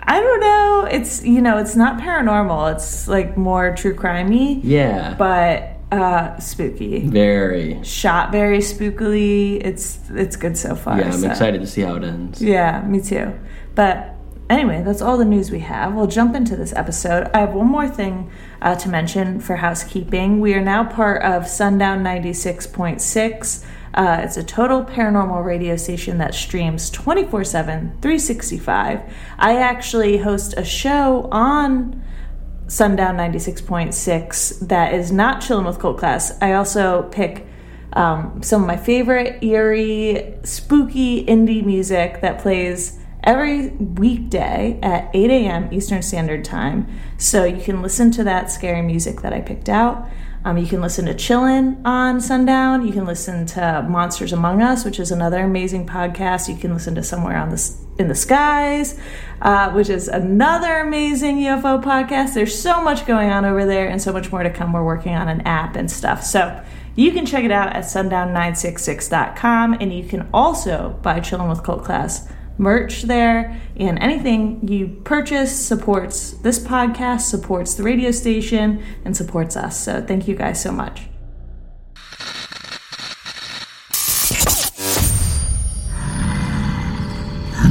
I 0.02 0.22
don't 0.22 0.40
know, 0.40 0.88
it's 0.90 1.24
you 1.26 1.42
know, 1.42 1.58
it's 1.58 1.76
not 1.76 2.00
paranormal. 2.00 2.74
It's 2.76 3.08
like 3.10 3.36
more 3.38 3.76
true 3.76 3.94
crimey, 3.94 4.62
Yeah, 4.64 5.14
but 5.18 5.77
uh, 5.92 6.38
spooky. 6.40 7.00
very. 7.08 7.82
Shot 7.84 8.32
very 8.32 8.60
spookily. 8.60 9.64
It's 9.66 10.00
it's 10.10 10.36
good 10.36 10.58
so 10.58 10.76
far. 10.76 11.00
Yeah, 11.00 11.08
I'm 11.08 11.12
so- 11.22 11.30
excited 11.30 11.62
to 11.62 11.68
see 11.68 11.82
how 11.82 11.96
it 11.96 12.04
ends. 12.04 12.42
Yeah, 12.42 12.82
me 12.84 13.02
too. 13.02 13.34
But 13.76 14.14
anyway, 14.50 14.82
that's 14.84 15.02
all 15.02 15.18
the 15.18 15.26
news 15.26 15.52
we 15.52 15.60
have. 15.60 15.94
We'll 15.94 16.08
jump 16.08 16.36
into 16.36 16.56
this 16.56 16.74
episode. 16.74 17.30
I 17.34 17.40
have 17.40 17.54
one 17.54 17.68
more 17.68 17.88
thing 17.88 18.30
uh, 18.62 18.76
to 18.76 18.90
mention 18.90 19.40
for 19.40 19.56
housekeeping. 19.58 20.40
We 20.40 20.54
are 20.56 20.62
now 20.62 20.84
part 20.84 21.22
of 21.22 21.48
Sundown 21.48 22.04
96.6. 22.04 23.66
Uh, 23.94 24.22
it's 24.24 24.38
a 24.38 24.44
total 24.44 24.84
paranormal 24.84 25.44
radio 25.44 25.76
station 25.76 26.18
that 26.20 26.36
streams 26.36 26.90
24 26.92 27.44
7, 27.44 27.98
365. 28.02 29.02
I 29.40 29.58
actually 29.58 30.18
host 30.18 30.54
a 30.58 30.64
show 30.64 31.28
on 31.32 32.04
Sundown 32.68 33.16
96.6 33.16 34.68
that 34.68 34.94
is 34.94 35.12
not 35.12 35.42
chilling 35.42 35.66
with 35.66 35.80
Cult 35.80 35.98
Class. 35.98 36.38
I 36.42 36.54
also 36.54 37.04
pick 37.12 37.48
um, 37.94 38.44
some 38.44 38.62
of 38.62 38.68
my 38.68 38.78
favorite 38.78 39.42
eerie, 39.44 40.38
spooky 40.44 41.26
indie 41.26 41.64
music 41.64 42.22
that 42.22 42.40
plays 42.40 43.00
every 43.24 43.70
weekday 43.70 44.80
at 44.84 45.10
8 45.14 45.30
a.m. 45.32 45.74
Eastern 45.74 46.02
Standard 46.02 46.46
Time. 46.46 46.88
So 47.18 47.44
you 47.44 47.62
can 47.62 47.82
listen 47.82 48.12
to 48.12 48.24
that 48.26 48.52
scary 48.52 48.82
music 48.82 49.22
that 49.22 49.34
I 49.34 49.42
picked 49.42 49.70
out. 49.70 50.08
Um, 50.48 50.58
you 50.58 50.66
can 50.66 50.80
listen 50.80 51.08
to 51.08 51.14
Chillin' 51.14 51.86
on 51.86 52.22
Sundown. 52.22 52.88
You 52.88 52.94
can 52.94 53.06
listen 53.06 53.46
to 53.48 53.86
Monsters 53.90 54.32
Among 54.32 54.62
Us, 54.62 54.86
which 54.86 54.98
is 54.98 55.12
another 55.12 55.40
amazing 55.42 55.86
podcast. 55.86 56.48
You 56.48 56.56
can 56.56 56.72
listen 56.72 56.96
to 56.96 57.04
Somewhere 57.04 57.36
on 57.36 57.50
the 57.50 57.76
in 58.00 58.08
the 58.08 58.16
Skies, 58.16 58.98
uh, 59.42 59.72
which 59.72 59.90
is 59.90 60.08
another 60.08 60.78
amazing 60.78 61.40
UFO 61.40 61.84
podcast. 61.84 62.34
There's 62.34 62.58
so 62.58 62.82
much 62.82 63.06
going 63.06 63.30
on 63.30 63.44
over 63.44 63.66
there, 63.66 63.90
and 63.90 64.02
so 64.02 64.14
much 64.14 64.32
more 64.32 64.42
to 64.42 64.50
come. 64.50 64.72
We're 64.72 64.86
working 64.86 65.16
on 65.16 65.28
an 65.28 65.42
app 65.42 65.76
and 65.76 65.92
stuff, 65.92 66.24
so 66.24 66.64
you 66.96 67.12
can 67.12 67.26
check 67.26 67.44
it 67.44 67.52
out 67.52 67.76
at 67.76 67.84
sundown966.com, 67.84 69.74
and 69.82 69.94
you 69.94 70.06
can 70.06 70.30
also 70.34 70.98
buy 71.02 71.20
Chillin' 71.20 71.50
with 71.50 71.62
Cult 71.64 71.84
Class 71.84 72.26
merch 72.58 73.04
there 73.04 73.60
and 73.76 74.00
anything 74.00 74.68
you 74.68 74.88
purchase 75.04 75.58
supports 75.58 76.32
this 76.32 76.60
podcast 76.60 77.22
supports 77.22 77.76
the 77.76 77.84
radio 77.84 78.12
station 78.12 78.84
and 79.06 79.16
supports 79.16 79.56
us 79.56 79.84
so 79.84 80.02
thank 80.02 80.28
you 80.28 80.36
guys 80.36 80.62
so 80.62 80.72
much 80.72 81.02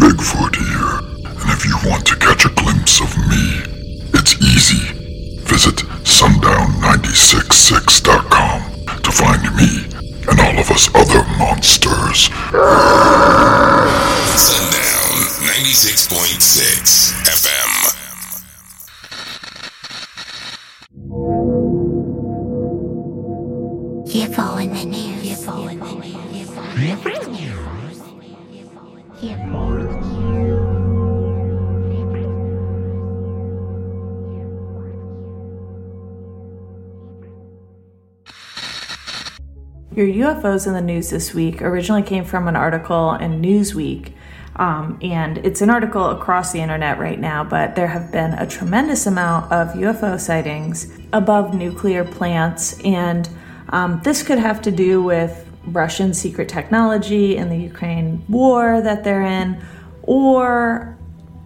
Bigfoot 0.06 0.54
here. 0.54 1.02
And 1.24 1.50
if 1.50 1.64
you 1.64 1.74
want 1.88 2.06
to 2.06 2.14
catch 2.16 2.44
a 2.44 2.48
glimpse 2.50 3.00
of 3.00 3.16
me, 3.28 3.60
it's 4.14 4.40
easy. 4.40 4.86
Visit 5.42 5.78
sundown966.com 6.04 8.62
to 9.02 9.10
find 9.10 9.42
me 9.56 9.95
and 10.28 10.40
all 10.40 10.58
of 10.58 10.70
us 10.70 10.88
other 10.94 11.24
monsters. 11.38 12.30
Sundown 14.36 15.16
96.6 15.46 17.12
FM. 17.24 17.96
UFO 24.06 24.62
in 24.62 24.70
Your 39.96 40.08
UFOs 40.08 40.66
in 40.66 40.74
the 40.74 40.82
news 40.82 41.08
this 41.08 41.32
week 41.32 41.62
originally 41.62 42.02
came 42.02 42.26
from 42.26 42.48
an 42.48 42.54
article 42.54 43.14
in 43.14 43.40
Newsweek. 43.40 44.12
Um, 44.56 44.98
and 45.00 45.38
it's 45.38 45.62
an 45.62 45.70
article 45.70 46.10
across 46.10 46.52
the 46.52 46.60
internet 46.60 46.98
right 46.98 47.18
now, 47.18 47.42
but 47.42 47.76
there 47.76 47.86
have 47.86 48.12
been 48.12 48.34
a 48.34 48.46
tremendous 48.46 49.06
amount 49.06 49.50
of 49.50 49.68
UFO 49.68 50.20
sightings 50.20 50.92
above 51.14 51.54
nuclear 51.54 52.04
plants. 52.04 52.78
And 52.80 53.26
um, 53.70 54.02
this 54.04 54.22
could 54.22 54.38
have 54.38 54.60
to 54.62 54.70
do 54.70 55.02
with 55.02 55.48
Russian 55.64 56.12
secret 56.12 56.50
technology 56.50 57.38
in 57.38 57.48
the 57.48 57.56
Ukraine 57.56 58.22
war 58.28 58.82
that 58.82 59.02
they're 59.02 59.22
in, 59.22 59.64
or 60.02 60.94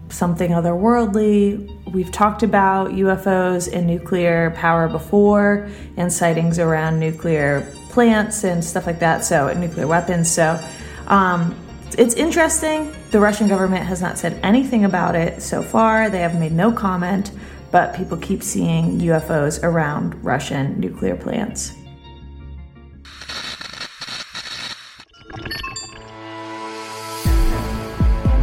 something 0.09 0.51
otherworldly. 0.51 1.89
We've 1.89 2.11
talked 2.11 2.43
about 2.43 2.89
UFOs 2.89 3.73
and 3.73 3.87
nuclear 3.87 4.51
power 4.51 4.89
before 4.89 5.69
and 5.95 6.11
sightings 6.11 6.59
around 6.59 6.99
nuclear 6.99 7.65
plants 7.91 8.43
and 8.43 8.63
stuff 8.63 8.85
like 8.85 8.99
that, 8.99 9.23
so 9.23 9.51
nuclear 9.53 9.87
weapons. 9.87 10.31
So 10.31 10.59
um, 11.07 11.55
it's 11.97 12.13
interesting. 12.15 12.93
The 13.11 13.19
Russian 13.19 13.47
government 13.47 13.85
has 13.85 14.01
not 14.01 14.17
said 14.17 14.39
anything 14.43 14.85
about 14.85 15.15
it 15.15 15.41
so 15.41 15.61
far, 15.61 16.09
they 16.09 16.19
have 16.19 16.39
made 16.39 16.53
no 16.53 16.71
comment, 16.71 17.31
but 17.71 17.95
people 17.95 18.17
keep 18.17 18.43
seeing 18.43 18.99
UFOs 18.99 19.61
around 19.63 20.23
Russian 20.23 20.79
nuclear 20.79 21.15
plants. 21.15 21.73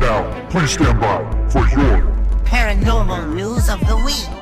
Now, 0.00 0.48
please 0.50 0.70
stand 0.72 1.00
by 1.00 1.48
for 1.50 1.66
your 1.68 2.18
Paranormal 2.44 3.34
news 3.34 3.68
of 3.68 3.78
the 3.86 3.96
week. 3.96 4.37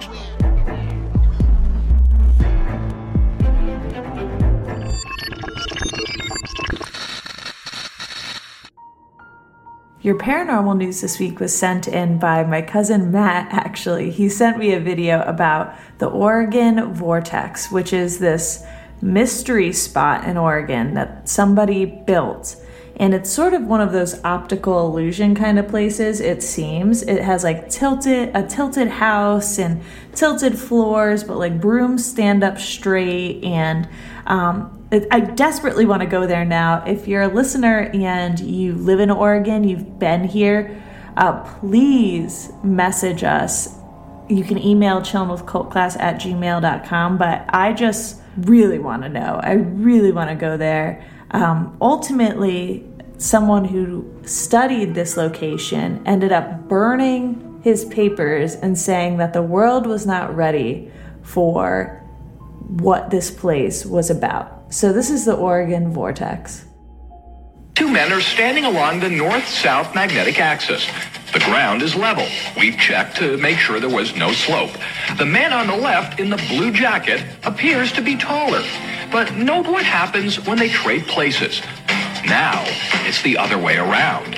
Your 10.07 10.15
paranormal 10.15 10.79
news 10.79 11.01
this 11.01 11.19
week 11.19 11.41
was 11.41 11.53
sent 11.53 11.89
in 11.89 12.21
by 12.21 12.45
my 12.45 12.63
cousin 12.63 13.11
Matt, 13.11 13.53
actually. 13.53 14.13
He 14.13 14.29
sent 14.29 14.57
me 14.57 14.73
a 14.73 14.79
video 14.79 15.21
about 15.23 15.75
the 15.99 16.07
Oregon 16.07 16.95
Vortex, 16.95 17.73
which 17.73 17.93
is 17.93 18.21
this 18.21 18.65
mystery 19.03 19.73
spot 19.73 20.23
in 20.23 20.37
Oregon 20.37 20.95
that 20.95 21.29
somebody 21.29 21.87
built. 21.87 22.55
And 22.95 23.15
it's 23.15 23.29
sort 23.29 23.53
of 23.53 23.63
one 23.63 23.81
of 23.81 23.91
those 23.91 24.23
optical 24.23 24.87
illusion 24.87 25.35
kind 25.35 25.59
of 25.59 25.67
places, 25.67 26.21
it 26.21 26.41
seems. 26.41 27.03
It 27.03 27.21
has 27.23 27.43
like 27.43 27.69
tilted, 27.69 28.31
a 28.33 28.47
tilted 28.47 28.87
house 28.87 29.59
and 29.59 29.83
tilted 30.15 30.57
floors, 30.57 31.25
but 31.25 31.37
like 31.37 31.61
brooms 31.61 32.07
stand 32.07 32.45
up 32.45 32.61
straight. 32.61 33.43
And 33.43 33.89
um, 34.27 34.76
I 34.93 35.19
desperately 35.19 35.85
want 35.85 36.03
to 36.03 36.07
go 36.07 36.29
there 36.29 36.45
now. 36.45 36.85
If 36.87 37.09
you're 37.09 37.23
a 37.23 37.29
listener 37.29 37.91
and 37.93 38.39
you 38.39 38.75
live 38.75 39.01
in 39.01 39.11
Oregon, 39.11 39.65
you've 39.65 39.99
been 39.99 40.23
here, 40.23 40.81
uh, 41.17 41.43
please 41.59 42.53
message 42.63 43.25
us. 43.25 43.75
You 44.29 44.45
can 44.45 44.59
email 44.59 45.01
chillinwithcultclass 45.01 45.99
at 45.99 46.21
gmail.com, 46.21 47.19
but 47.19 47.45
I 47.49 47.73
just 47.73 48.21
really 48.37 48.79
want 48.79 49.03
to 49.03 49.09
know. 49.09 49.41
I 49.43 49.55
really 49.55 50.13
want 50.13 50.31
to 50.31 50.37
go 50.37 50.57
there. 50.57 51.05
Um, 51.33 51.77
ultimately, 51.81 52.89
someone 53.19 53.65
who 53.65 54.09
studied 54.25 54.95
this 54.95 55.17
location 55.17 56.01
ended 56.07 56.31
up 56.31 56.69
burning 56.69 57.61
his 57.65 57.85
papers 57.87 58.55
and 58.55 58.79
saying 58.79 59.17
that 59.17 59.33
the 59.33 59.43
world 59.43 59.87
was 59.87 60.07
not 60.07 60.37
ready 60.37 60.93
for 61.23 62.06
what 62.67 63.11
this 63.11 63.31
place 63.31 63.87
was 63.87 64.11
about. 64.11 64.75
So, 64.75 64.93
this 64.93 65.11
is 65.11 65.25
the 65.25 65.35
Oregon 65.35 65.93
Vortex. 65.93 66.65
Two 67.75 67.91
men 67.91 68.13
are 68.13 68.21
standing 68.21 68.65
along 68.65 69.01
the 69.01 69.09
north-south 69.11 69.95
magnetic 69.95 70.41
axis. 70.41 70.89
The 71.33 71.41
ground 71.41 71.83
is 71.83 71.95
level. 71.95 72.27
We've 72.57 72.79
checked 72.79 73.19
to 73.19 73.37
make 73.37 73.59
sure 73.59 73.79
there 73.79 73.91
was 73.91 74.17
no 74.17 74.33
slope. 74.33 74.71
The 75.19 75.27
man 75.27 75.53
on 75.53 75.67
the 75.67 75.77
left 75.77 76.19
in 76.19 76.31
the 76.31 76.43
blue 76.49 76.73
jacket 76.73 77.23
appears 77.45 77.93
to 77.93 78.01
be 78.01 78.17
taller. 78.17 78.65
But 79.13 79.35
note 79.35 79.67
what 79.67 79.85
happens 79.85 80.45
when 80.47 80.59
they 80.59 80.71
trade 80.71 81.07
places. 81.07 81.61
Now, 82.25 82.65
it's 83.07 83.23
the 83.23 83.37
other 83.37 83.59
way 83.59 83.77
around. 83.77 84.35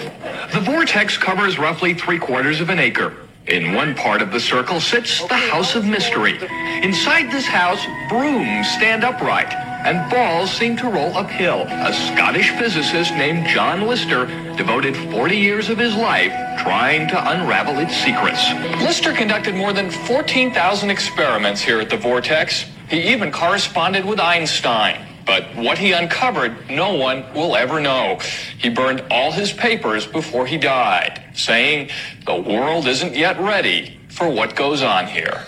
The 0.52 0.60
vortex 0.60 1.16
covers 1.16 1.58
roughly 1.58 1.94
three 1.94 2.18
quarters 2.18 2.60
of 2.60 2.68
an 2.68 2.80
acre. 2.80 3.27
In 3.48 3.72
one 3.72 3.94
part 3.94 4.20
of 4.20 4.30
the 4.30 4.40
circle 4.40 4.78
sits 4.78 5.26
the 5.26 5.34
House 5.34 5.74
of 5.74 5.86
Mystery. 5.86 6.38
Inside 6.82 7.32
this 7.32 7.46
house, 7.46 7.82
brooms 8.10 8.68
stand 8.68 9.04
upright 9.04 9.50
and 9.86 10.10
balls 10.10 10.52
seem 10.52 10.76
to 10.76 10.90
roll 10.90 11.16
uphill. 11.16 11.62
A 11.62 11.94
Scottish 11.94 12.50
physicist 12.58 13.10
named 13.14 13.46
John 13.46 13.80
Litster 13.80 14.28
devoted 14.58 14.94
40 15.10 15.34
years 15.34 15.70
of 15.70 15.78
his 15.78 15.94
life 15.94 16.30
trying 16.58 17.08
to 17.08 17.30
unravel 17.30 17.78
its 17.78 17.96
secrets. 17.96 18.44
Litster 18.84 19.16
conducted 19.16 19.54
more 19.54 19.72
than 19.72 19.90
14,000 19.90 20.90
experiments 20.90 21.62
here 21.62 21.80
at 21.80 21.88
the 21.88 21.96
Vortex. 21.96 22.66
He 22.90 23.10
even 23.12 23.32
corresponded 23.32 24.04
with 24.04 24.20
Einstein. 24.20 25.07
But 25.28 25.54
what 25.56 25.76
he 25.76 25.92
uncovered, 25.92 26.70
no 26.70 26.94
one 26.94 27.22
will 27.34 27.54
ever 27.54 27.80
know. 27.80 28.18
He 28.56 28.70
burned 28.70 29.04
all 29.10 29.30
his 29.30 29.52
papers 29.52 30.06
before 30.06 30.46
he 30.46 30.56
died, 30.56 31.22
saying, 31.34 31.90
The 32.24 32.34
world 32.34 32.86
isn't 32.86 33.14
yet 33.14 33.38
ready 33.38 34.00
for 34.08 34.30
what 34.30 34.56
goes 34.56 34.80
on 34.80 35.06
here. 35.06 35.44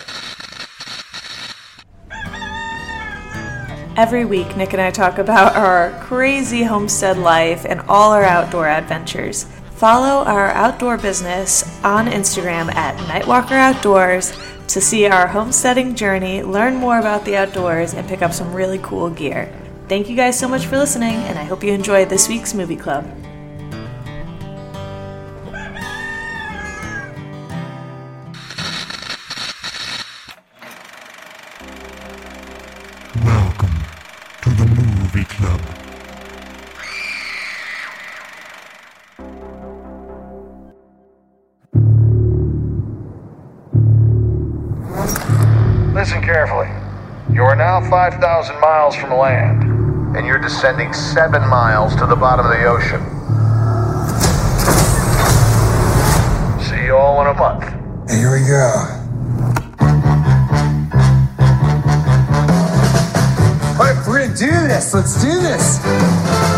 Every 3.96 4.26
week, 4.26 4.54
Nick 4.54 4.74
and 4.74 4.82
I 4.82 4.90
talk 4.90 5.16
about 5.16 5.56
our 5.56 5.98
crazy 6.02 6.62
homestead 6.62 7.16
life 7.16 7.64
and 7.64 7.80
all 7.88 8.12
our 8.12 8.24
outdoor 8.24 8.68
adventures. 8.68 9.44
Follow 9.76 10.24
our 10.26 10.50
outdoor 10.50 10.98
business 10.98 11.64
on 11.82 12.06
Instagram 12.06 12.70
at 12.74 12.98
Nightwalker 13.08 13.52
Outdoors 13.52 14.38
to 14.68 14.80
see 14.82 15.06
our 15.06 15.26
homesteading 15.26 15.94
journey, 15.94 16.42
learn 16.42 16.76
more 16.76 16.98
about 16.98 17.24
the 17.24 17.34
outdoors, 17.34 17.94
and 17.94 18.06
pick 18.06 18.20
up 18.20 18.34
some 18.34 18.52
really 18.52 18.78
cool 18.82 19.08
gear. 19.08 19.50
Thank 19.90 20.08
you 20.08 20.14
guys 20.14 20.38
so 20.38 20.46
much 20.46 20.66
for 20.66 20.78
listening, 20.78 21.16
and 21.16 21.36
I 21.36 21.42
hope 21.42 21.64
you 21.64 21.72
enjoy 21.72 22.04
this 22.04 22.28
week's 22.28 22.54
movie 22.54 22.76
club. 22.76 23.04
Welcome 33.24 33.74
to 34.42 34.50
the 34.50 34.66
movie 34.76 35.24
club. 35.24 35.60
Listen 45.92 46.22
carefully. 46.22 46.68
You 47.34 47.42
are 47.42 47.56
now 47.56 47.80
5,000 47.90 48.60
miles 48.60 48.94
from 48.94 49.10
land, 49.16 49.40
and 49.40 49.58
you're 49.58 49.59
descending 50.50 50.92
7 50.92 51.48
miles 51.48 51.94
to 51.94 52.06
the 52.06 52.16
bottom 52.16 52.44
of 52.44 52.50
the 52.50 52.64
ocean. 52.64 53.00
See 56.60 56.86
you 56.86 56.96
all 56.96 57.20
in 57.20 57.28
a 57.28 57.34
month. 57.34 57.62
Here 58.10 58.32
we 58.32 58.40
go. 58.44 58.66
All 63.78 63.86
right, 63.86 63.96
we're 64.08 64.26
gonna 64.26 64.36
do 64.36 64.50
this. 64.66 64.92
Let's 64.92 65.22
do 65.22 65.40
this. 65.40 66.49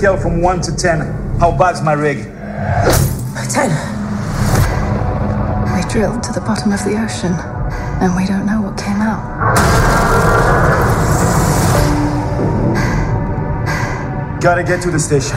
Scale 0.00 0.16
from 0.16 0.40
1 0.40 0.62
to 0.62 0.74
10, 0.74 1.00
how 1.40 1.52
bad's 1.52 1.82
my 1.82 1.92
rig? 1.92 2.24
Ten. 3.52 3.68
We 5.76 5.82
drilled 5.92 6.22
to 6.22 6.32
the 6.32 6.40
bottom 6.40 6.72
of 6.72 6.82
the 6.84 6.96
ocean, 6.96 7.34
and 8.00 8.16
we 8.16 8.24
don't 8.24 8.46
know 8.46 8.62
what 8.62 8.78
came 8.78 8.96
out. 8.96 9.20
Gotta 14.40 14.62
get 14.62 14.80
to 14.84 14.90
the 14.90 14.98
station. 14.98 15.36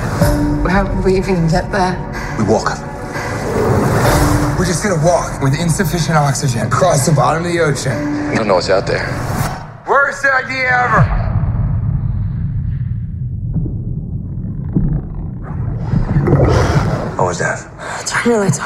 How 0.69 0.87
will 0.87 1.03
we 1.03 1.17
even 1.17 1.45
get 1.49 1.69
there? 1.69 1.99
We 2.39 2.45
walk. 2.45 2.69
We're 4.57 4.63
just 4.63 4.81
gonna 4.81 5.03
walk 5.05 5.41
with 5.41 5.59
insufficient 5.59 6.15
oxygen 6.15 6.67
across 6.67 7.05
the 7.05 7.11
bottom 7.11 7.43
of 7.45 7.51
the 7.51 7.59
ocean. 7.59 7.91
I 8.31 8.35
don't 8.35 8.47
know 8.47 8.55
what's 8.55 8.69
out 8.69 8.87
there. 8.87 9.03
Worst 9.85 10.23
idea 10.23 10.69
ever. 10.69 11.22
Was 17.33 17.39
that? 17.39 18.25
Your 18.27 18.39
lights 18.39 18.59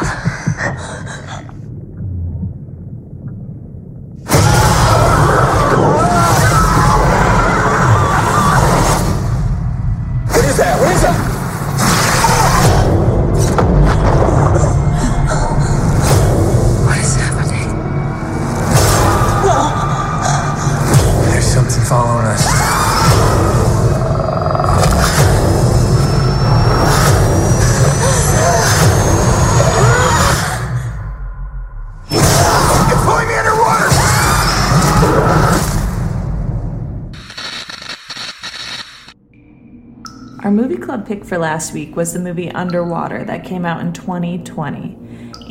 Our 40.97 41.03
club 41.03 41.07
pick 41.19 41.25
for 41.25 41.37
last 41.37 41.73
week 41.73 41.95
was 41.95 42.13
the 42.13 42.19
movie 42.19 42.49
Underwater 42.49 43.23
that 43.25 43.43
came 43.43 43.67
out 43.67 43.81
in 43.81 43.93
2020. 43.93 44.97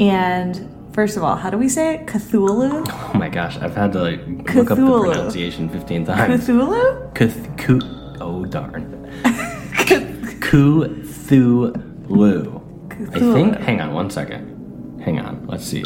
And 0.00 0.68
first 0.92 1.16
of 1.16 1.22
all, 1.22 1.36
how 1.36 1.50
do 1.50 1.56
we 1.56 1.68
say 1.68 1.94
it? 1.94 2.06
Cthulhu? 2.06 2.84
Oh 2.90 3.12
my 3.16 3.28
gosh, 3.28 3.56
I've 3.58 3.76
had 3.76 3.92
to 3.92 4.02
like 4.02 4.26
look 4.56 4.72
up 4.72 4.78
the 4.78 4.84
pronunciation 4.84 5.68
15 5.68 6.06
times. 6.06 6.48
Cthulhu? 6.48 7.14
Cth- 7.14 7.58
Coo- 7.58 7.80
oh 8.20 8.44
darn. 8.46 9.08
Cthulhu. 10.40 10.98
I 13.14 13.18
think. 13.20 13.56
Hang 13.60 13.80
on 13.80 13.94
one 13.94 14.10
second. 14.10 15.00
Hang 15.04 15.20
on. 15.20 15.46
Let's 15.46 15.64
see. 15.64 15.84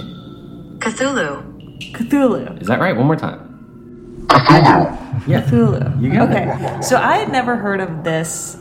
Cthulhu. 0.79 1.93
Cthulhu. 1.93 2.63
Is 2.63 2.69
that 2.69 2.81
right? 2.81 2.97
One 2.97 3.07
more 3.07 3.17
time. 3.17 4.27
Yeah. 5.27 5.43
Cthulhu. 5.43 6.03
You 6.03 6.13
got 6.13 6.31
okay. 6.31 6.79
it. 6.79 6.83
So 6.83 6.97
I 6.97 7.19
had 7.19 7.31
never 7.31 7.57
heard 7.57 7.81
of 7.81 8.05
this 8.05 8.57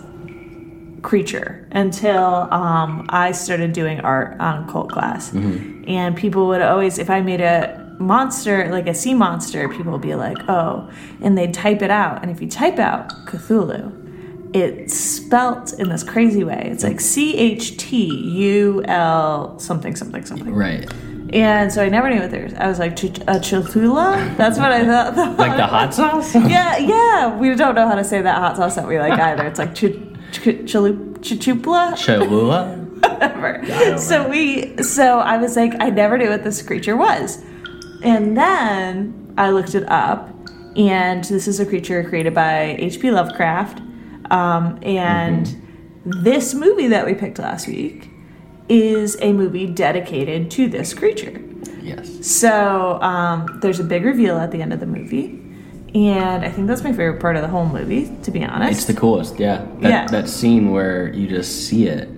creature 1.01 1.67
until 1.71 2.23
um, 2.51 3.05
I 3.09 3.31
started 3.31 3.73
doing 3.73 3.99
art 4.01 4.39
on 4.39 4.69
cult 4.69 4.91
class. 4.91 5.31
Mm-hmm. 5.31 5.89
And 5.89 6.15
people 6.15 6.47
would 6.47 6.61
always, 6.61 6.97
if 6.99 7.09
I 7.09 7.21
made 7.21 7.41
a 7.41 7.95
monster, 7.99 8.69
like 8.71 8.87
a 8.87 8.93
sea 8.93 9.13
monster, 9.13 9.67
people 9.69 9.91
would 9.91 10.01
be 10.01 10.15
like, 10.15 10.37
oh, 10.47 10.89
and 11.21 11.37
they'd 11.37 11.53
type 11.53 11.81
it 11.81 11.91
out. 11.91 12.21
And 12.21 12.31
if 12.31 12.41
you 12.41 12.49
type 12.49 12.79
out 12.79 13.09
Cthulhu, 13.25 13.95
it's 14.53 14.95
spelt 14.95 15.73
in 15.73 15.89
this 15.89 16.03
crazy 16.03 16.43
way. 16.43 16.69
It's 16.71 16.83
like 16.83 16.99
C 16.99 17.35
H 17.37 17.77
T 17.77 18.05
U 18.05 18.83
L 18.85 19.59
something, 19.59 19.95
something, 19.95 20.25
something. 20.25 20.53
Right. 20.53 20.91
And 21.31 21.71
so 21.71 21.83
I 21.83 21.89
never 21.89 22.09
knew 22.09 22.21
what 22.21 22.31
there 22.31 22.43
was. 22.43 22.55
I 22.55 22.67
was 22.67 22.79
like, 22.79 22.95
"Ch- 22.95 23.19
a 23.27 23.37
chulthula? 23.37 24.35
That's 24.35 24.57
what 24.57 24.71
I 24.71 24.83
thought. 24.83 25.15
Like 25.37 25.55
the 25.55 25.67
hot 25.67 25.93
sauce? 25.93 26.33
yeah, 26.33 26.77
yeah. 26.77 27.37
We 27.37 27.53
don't 27.55 27.75
know 27.75 27.87
how 27.87 27.95
to 27.95 28.03
say 28.03 28.21
that 28.21 28.39
hot 28.39 28.57
sauce 28.57 28.75
that 28.75 28.87
we 28.87 28.97
like 28.97 29.19
either. 29.19 29.45
It's 29.45 29.59
like 29.59 29.75
ch- 29.75 29.95
ch- 30.31 30.65
chalu- 30.65 31.17
chuchupla? 31.19 31.95
Cholula? 31.97 32.75
Whatever. 32.99 33.97
So 33.97 34.27
we, 34.27 34.81
so 34.83 35.19
I 35.19 35.37
was 35.37 35.55
like, 35.55 35.73
I 35.79 35.89
never 35.89 36.17
knew 36.17 36.29
what 36.29 36.43
this 36.43 36.61
creature 36.61 36.97
was. 36.97 37.41
And 38.03 38.37
then 38.37 39.33
I 39.37 39.51
looked 39.51 39.75
it 39.75 39.89
up, 39.89 40.29
and 40.75 41.23
this 41.23 41.47
is 41.47 41.59
a 41.59 41.65
creature 41.65 42.03
created 42.03 42.33
by 42.33 42.75
H.P. 42.79 43.11
Lovecraft. 43.11 43.81
Um, 44.31 44.79
and 44.83 45.47
this 46.05 46.53
movie 46.53 46.87
that 46.87 47.05
we 47.05 47.13
picked 47.13 47.39
last 47.39 47.67
week 47.67 48.09
is 48.69 49.17
a 49.21 49.33
movie 49.33 49.65
dedicated 49.65 50.51
to 50.51 50.67
this 50.67 50.93
creature. 50.93 51.41
Yes. 51.81 52.25
So 52.25 53.01
um, 53.01 53.59
there's 53.61 53.79
a 53.79 53.83
big 53.83 54.05
reveal 54.05 54.37
at 54.37 54.51
the 54.51 54.61
end 54.61 54.71
of 54.73 54.79
the 54.79 54.85
movie, 54.85 55.41
and 55.95 56.43
I 56.45 56.49
think 56.51 56.67
that's 56.67 56.83
my 56.83 56.91
favorite 56.91 57.19
part 57.19 57.35
of 57.35 57.41
the 57.41 57.47
whole 57.47 57.65
movie, 57.65 58.11
to 58.23 58.31
be 58.31 58.43
honest. 58.43 58.79
It's 58.79 58.85
the 58.85 58.93
coolest, 58.93 59.39
yeah. 59.39 59.65
That, 59.79 59.89
Yeah. 59.89 60.07
That 60.07 60.29
scene 60.29 60.71
where 60.71 61.13
you 61.13 61.27
just 61.27 61.67
see 61.67 61.87
it. 61.87 62.09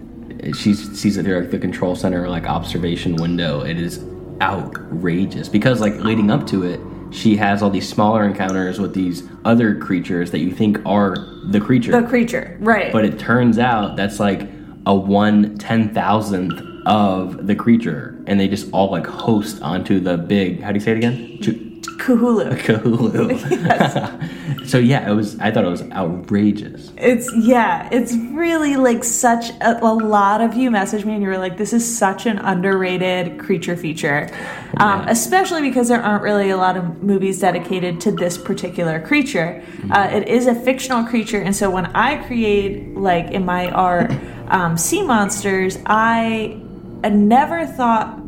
She 0.55 0.73
sees 0.73 1.17
it 1.17 1.23
through 1.23 1.39
like 1.41 1.51
the 1.51 1.59
control 1.59 1.95
center, 1.95 2.27
like 2.27 2.45
observation 2.47 3.15
window. 3.15 3.61
It 3.61 3.77
is 3.77 4.03
outrageous 4.41 5.47
because, 5.49 5.79
like, 5.81 5.95
leading 5.95 6.31
up 6.31 6.47
to 6.47 6.63
it, 6.63 6.79
she 7.11 7.35
has 7.37 7.61
all 7.61 7.69
these 7.69 7.87
smaller 7.87 8.23
encounters 8.25 8.79
with 8.79 8.93
these 8.93 9.23
other 9.45 9.75
creatures 9.75 10.31
that 10.31 10.39
you 10.39 10.51
think 10.51 10.79
are 10.85 11.15
the 11.49 11.59
creature. 11.59 11.91
the 11.91 12.07
creature, 12.07 12.57
right? 12.61 12.91
But 12.91 13.05
it 13.05 13.19
turns 13.19 13.59
out 13.59 13.97
that's 13.97 14.19
like 14.19 14.47
a 14.85 14.95
one 14.95 15.57
ten 15.57 15.93
thousandth 15.93 16.61
of 16.85 17.45
the 17.47 17.53
creature, 17.55 18.17
and 18.27 18.39
they 18.39 18.47
just 18.47 18.71
all 18.71 18.89
like 18.89 19.05
host 19.05 19.61
onto 19.61 19.99
the 19.99 20.17
big. 20.17 20.61
How 20.61 20.69
do 20.71 20.75
you 20.75 20.79
say 20.79 20.91
it 20.93 20.97
again? 20.97 21.37
Ch- 22.01 22.05
Cthulhu. 22.05 22.57
Cthulhu. 22.65 23.29
so 24.67 24.77
yeah, 24.77 25.09
it 25.09 25.13
was. 25.13 25.39
I 25.39 25.51
thought 25.51 25.65
it 25.65 25.69
was 25.69 25.83
outrageous. 25.91 26.91
It's 26.97 27.31
yeah, 27.35 27.89
it's 27.91 28.13
really 28.13 28.75
like 28.75 29.03
such 29.03 29.49
a, 29.61 29.83
a 29.83 29.93
lot 29.93 30.41
of 30.41 30.55
you 30.55 30.71
messaged 30.71 31.05
me 31.05 31.13
and 31.13 31.21
you 31.21 31.29
were 31.29 31.37
like, 31.37 31.57
"This 31.57 31.73
is 31.73 31.97
such 31.97 32.25
an 32.25 32.39
underrated 32.39 33.39
creature 33.39 33.77
feature," 33.77 34.29
um, 34.77 35.07
especially 35.07 35.61
because 35.61 35.89
there 35.89 36.01
aren't 36.01 36.23
really 36.23 36.49
a 36.49 36.57
lot 36.57 36.77
of 36.77 37.03
movies 37.03 37.39
dedicated 37.39 38.01
to 38.01 38.11
this 38.11 38.37
particular 38.37 38.99
creature. 38.99 39.63
Uh, 39.91 40.09
it 40.11 40.27
is 40.27 40.47
a 40.47 40.55
fictional 40.55 41.05
creature, 41.05 41.41
and 41.41 41.55
so 41.55 41.69
when 41.69 41.87
I 41.87 42.23
create 42.25 42.95
like 42.95 43.31
in 43.31 43.45
my 43.45 43.69
art 43.69 44.11
um, 44.47 44.77
sea 44.77 45.03
monsters, 45.03 45.77
I, 45.85 46.59
I 47.03 47.09
never 47.09 47.65
thought 47.65 48.19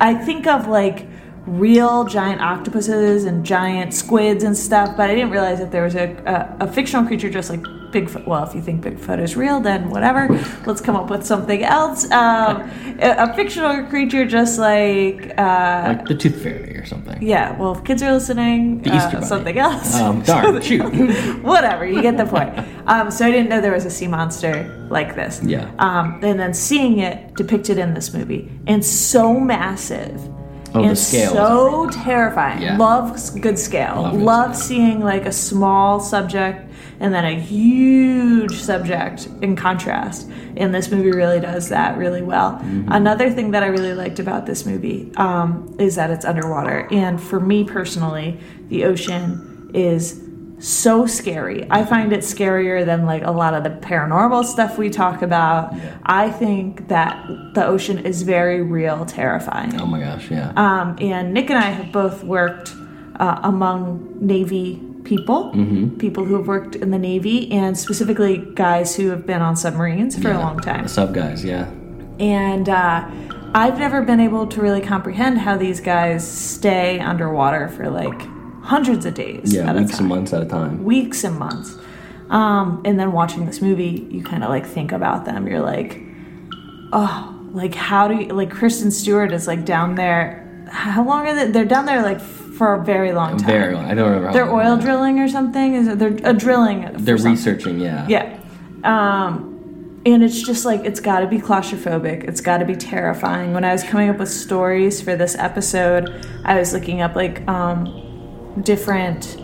I 0.00 0.14
think 0.14 0.46
of 0.46 0.66
like 0.66 1.09
real 1.50 2.04
giant 2.04 2.40
octopuses 2.40 3.24
and 3.24 3.44
giant 3.44 3.92
squids 3.94 4.44
and 4.44 4.56
stuff, 4.56 4.96
but 4.96 5.10
I 5.10 5.14
didn't 5.14 5.30
realize 5.30 5.58
that 5.58 5.72
there 5.72 5.82
was 5.84 5.94
a, 5.96 6.12
a, 6.60 6.64
a 6.64 6.72
fictional 6.72 7.06
creature 7.06 7.28
just 7.30 7.50
like 7.50 7.60
Bigfoot. 7.90 8.24
Well, 8.24 8.44
if 8.44 8.54
you 8.54 8.62
think 8.62 8.84
Bigfoot 8.84 9.20
is 9.20 9.36
real, 9.36 9.58
then 9.58 9.90
whatever. 9.90 10.28
Let's 10.64 10.80
come 10.80 10.94
up 10.94 11.10
with 11.10 11.26
something 11.26 11.64
else. 11.64 12.08
Um, 12.12 12.70
a, 13.00 13.30
a 13.30 13.34
fictional 13.34 13.84
creature 13.86 14.24
just 14.24 14.60
like. 14.60 15.32
Uh, 15.36 15.96
Like 15.96 16.06
the 16.06 16.14
Tooth 16.14 16.40
Fairy 16.40 16.76
or 16.76 16.86
something. 16.86 17.20
yeah, 17.20 17.56
well, 17.58 17.72
if 17.76 17.82
kids 17.82 18.00
are 18.04 18.12
listening, 18.12 18.88
uh, 18.88 19.20
something 19.22 19.58
else. 19.58 19.96
Um, 19.96 20.22
darn, 20.30 20.60
shoot. 20.62 20.82
Whatever, 21.42 21.84
you 21.84 22.00
get 22.00 22.16
the 22.16 22.26
point. 22.26 22.56
Um, 22.86 23.10
so 23.10 23.26
I 23.26 23.32
didn't 23.32 23.48
know 23.48 23.60
there 23.60 23.72
was 23.74 23.86
a 23.86 23.90
sea 23.90 24.06
monster 24.06 24.86
like 24.88 25.16
this. 25.16 25.42
Yeah. 25.42 25.68
Um, 25.80 26.20
and 26.22 26.38
then 26.38 26.54
seeing 26.54 26.98
it 27.00 27.34
depicted 27.34 27.76
in 27.78 27.94
this 27.94 28.14
movie, 28.14 28.48
and 28.68 28.84
so 28.84 29.34
massive. 29.40 30.20
Oh, 30.74 30.88
the 30.88 30.96
scale 30.96 31.32
so 31.32 31.90
terrifying. 31.90 32.62
Yeah. 32.62 32.76
Love 32.76 33.40
good 33.40 33.58
scale. 33.58 34.02
Love 34.02 34.14
Love, 34.14 34.50
good 34.52 34.56
seeing 34.56 35.00
like 35.00 35.26
a 35.26 35.32
small 35.32 36.00
subject 36.00 36.70
and 37.00 37.14
then 37.14 37.24
a 37.24 37.40
huge 37.40 38.54
subject 38.54 39.26
in 39.40 39.56
contrast. 39.56 40.28
And 40.56 40.74
this 40.74 40.90
movie 40.90 41.10
really 41.10 41.40
does 41.40 41.70
that 41.70 41.96
really 41.96 42.22
well. 42.22 42.52
Mm-hmm. 42.52 42.92
Another 42.92 43.30
thing 43.30 43.52
that 43.52 43.62
I 43.62 43.66
really 43.66 43.94
liked 43.94 44.18
about 44.18 44.46
this 44.46 44.66
movie 44.66 45.10
um, 45.16 45.74
is 45.78 45.96
that 45.96 46.10
it's 46.10 46.26
underwater. 46.26 46.86
And 46.90 47.20
for 47.20 47.40
me 47.40 47.64
personally, 47.64 48.38
the 48.68 48.84
ocean 48.84 49.70
is 49.72 50.22
so 50.60 51.06
scary. 51.06 51.66
I 51.70 51.84
find 51.84 52.12
it 52.12 52.20
scarier 52.20 52.84
than 52.84 53.06
like 53.06 53.24
a 53.24 53.30
lot 53.30 53.54
of 53.54 53.64
the 53.64 53.70
paranormal 53.70 54.44
stuff 54.44 54.76
we 54.78 54.90
talk 54.90 55.22
about. 55.22 55.74
I 56.04 56.30
think 56.30 56.88
that 56.88 57.26
the 57.54 57.66
ocean 57.66 57.98
is 57.98 58.22
very 58.22 58.60
real, 58.62 59.04
terrifying. 59.06 59.80
Oh 59.80 59.86
my 59.86 60.00
gosh, 60.00 60.30
yeah. 60.30 60.52
Um, 60.56 60.96
and 61.00 61.32
Nick 61.34 61.50
and 61.50 61.58
I 61.58 61.70
have 61.70 61.90
both 61.92 62.22
worked 62.24 62.74
uh, 63.18 63.40
among 63.42 64.16
Navy 64.20 64.80
people, 65.04 65.50
Mhm. 65.54 65.98
people 65.98 66.24
who 66.26 66.36
have 66.36 66.46
worked 66.46 66.76
in 66.76 66.90
the 66.90 66.98
Navy, 66.98 67.50
and 67.52 67.76
specifically 67.76 68.38
guys 68.54 68.94
who 68.96 69.08
have 69.08 69.26
been 69.26 69.40
on 69.42 69.56
submarines 69.56 70.16
for 70.18 70.30
a 70.30 70.38
long 70.38 70.58
time. 70.58 70.86
Sub 70.88 71.14
guys, 71.14 71.42
yeah. 71.44 71.66
And 72.18 72.68
uh, 72.68 73.04
I've 73.54 73.78
never 73.78 74.02
been 74.02 74.20
able 74.20 74.46
to 74.48 74.60
really 74.60 74.82
comprehend 74.82 75.38
how 75.38 75.56
these 75.56 75.80
guys 75.80 76.26
stay 76.30 76.98
underwater 77.00 77.68
for 77.68 77.88
like 77.88 78.20
hundreds 78.70 79.04
of 79.04 79.14
days 79.14 79.52
Yeah, 79.52 79.72
weeks 79.72 79.98
and 79.98 80.08
months 80.08 80.32
at 80.32 80.42
a 80.42 80.46
time. 80.46 80.84
weeks 80.84 81.24
and 81.24 81.36
months. 81.38 81.76
Um, 82.30 82.82
and 82.84 82.98
then 83.00 83.10
watching 83.12 83.44
this 83.46 83.60
movie, 83.60 84.06
you 84.10 84.22
kind 84.22 84.44
of 84.44 84.50
like 84.50 84.64
think 84.64 84.92
about 84.92 85.24
them. 85.24 85.48
You're 85.48 85.60
like, 85.74 86.00
oh, 86.92 87.36
like 87.52 87.74
how 87.74 88.06
do 88.08 88.14
you 88.14 88.26
like 88.28 88.50
Kristen 88.50 88.90
Stewart 88.92 89.32
is 89.32 89.46
like 89.48 89.64
down 89.64 89.96
there? 89.96 90.46
How 90.70 91.04
long 91.04 91.26
are 91.26 91.34
they? 91.34 91.50
They're 91.50 91.64
down 91.64 91.86
there 91.86 92.02
like 92.02 92.20
for 92.20 92.74
a 92.74 92.84
very 92.84 93.12
long 93.12 93.36
time. 93.38 93.46
Very. 93.48 93.74
Long. 93.74 93.86
I 93.86 93.94
don't 93.94 94.08
remember. 94.10 94.32
They're 94.32 94.46
long 94.46 94.60
oil 94.66 94.76
that- 94.76 94.84
drilling 94.84 95.18
or 95.18 95.28
something. 95.28 95.74
Is 95.74 95.88
it? 95.88 95.98
They're 95.98 96.16
a 96.22 96.32
drilling. 96.32 96.82
They're 96.98 97.18
something. 97.18 97.32
researching. 97.32 97.80
Yeah. 97.80 98.06
Yeah. 98.08 98.36
Um, 98.84 100.00
and 100.06 100.22
it's 100.22 100.40
just 100.40 100.64
like, 100.64 100.82
it's 100.84 101.00
got 101.00 101.20
to 101.20 101.26
be 101.26 101.38
claustrophobic. 101.38 102.24
It's 102.28 102.40
got 102.40 102.58
to 102.58 102.64
be 102.64 102.74
terrifying. 102.76 103.52
When 103.52 103.64
I 103.64 103.72
was 103.72 103.82
coming 103.82 104.08
up 104.08 104.18
with 104.18 104.30
stories 104.30 105.02
for 105.02 105.16
this 105.16 105.34
episode, 105.36 106.04
I 106.44 106.58
was 106.58 106.72
looking 106.72 107.02
up 107.02 107.14
like 107.16 107.46
um, 107.48 107.84
different 108.62 109.40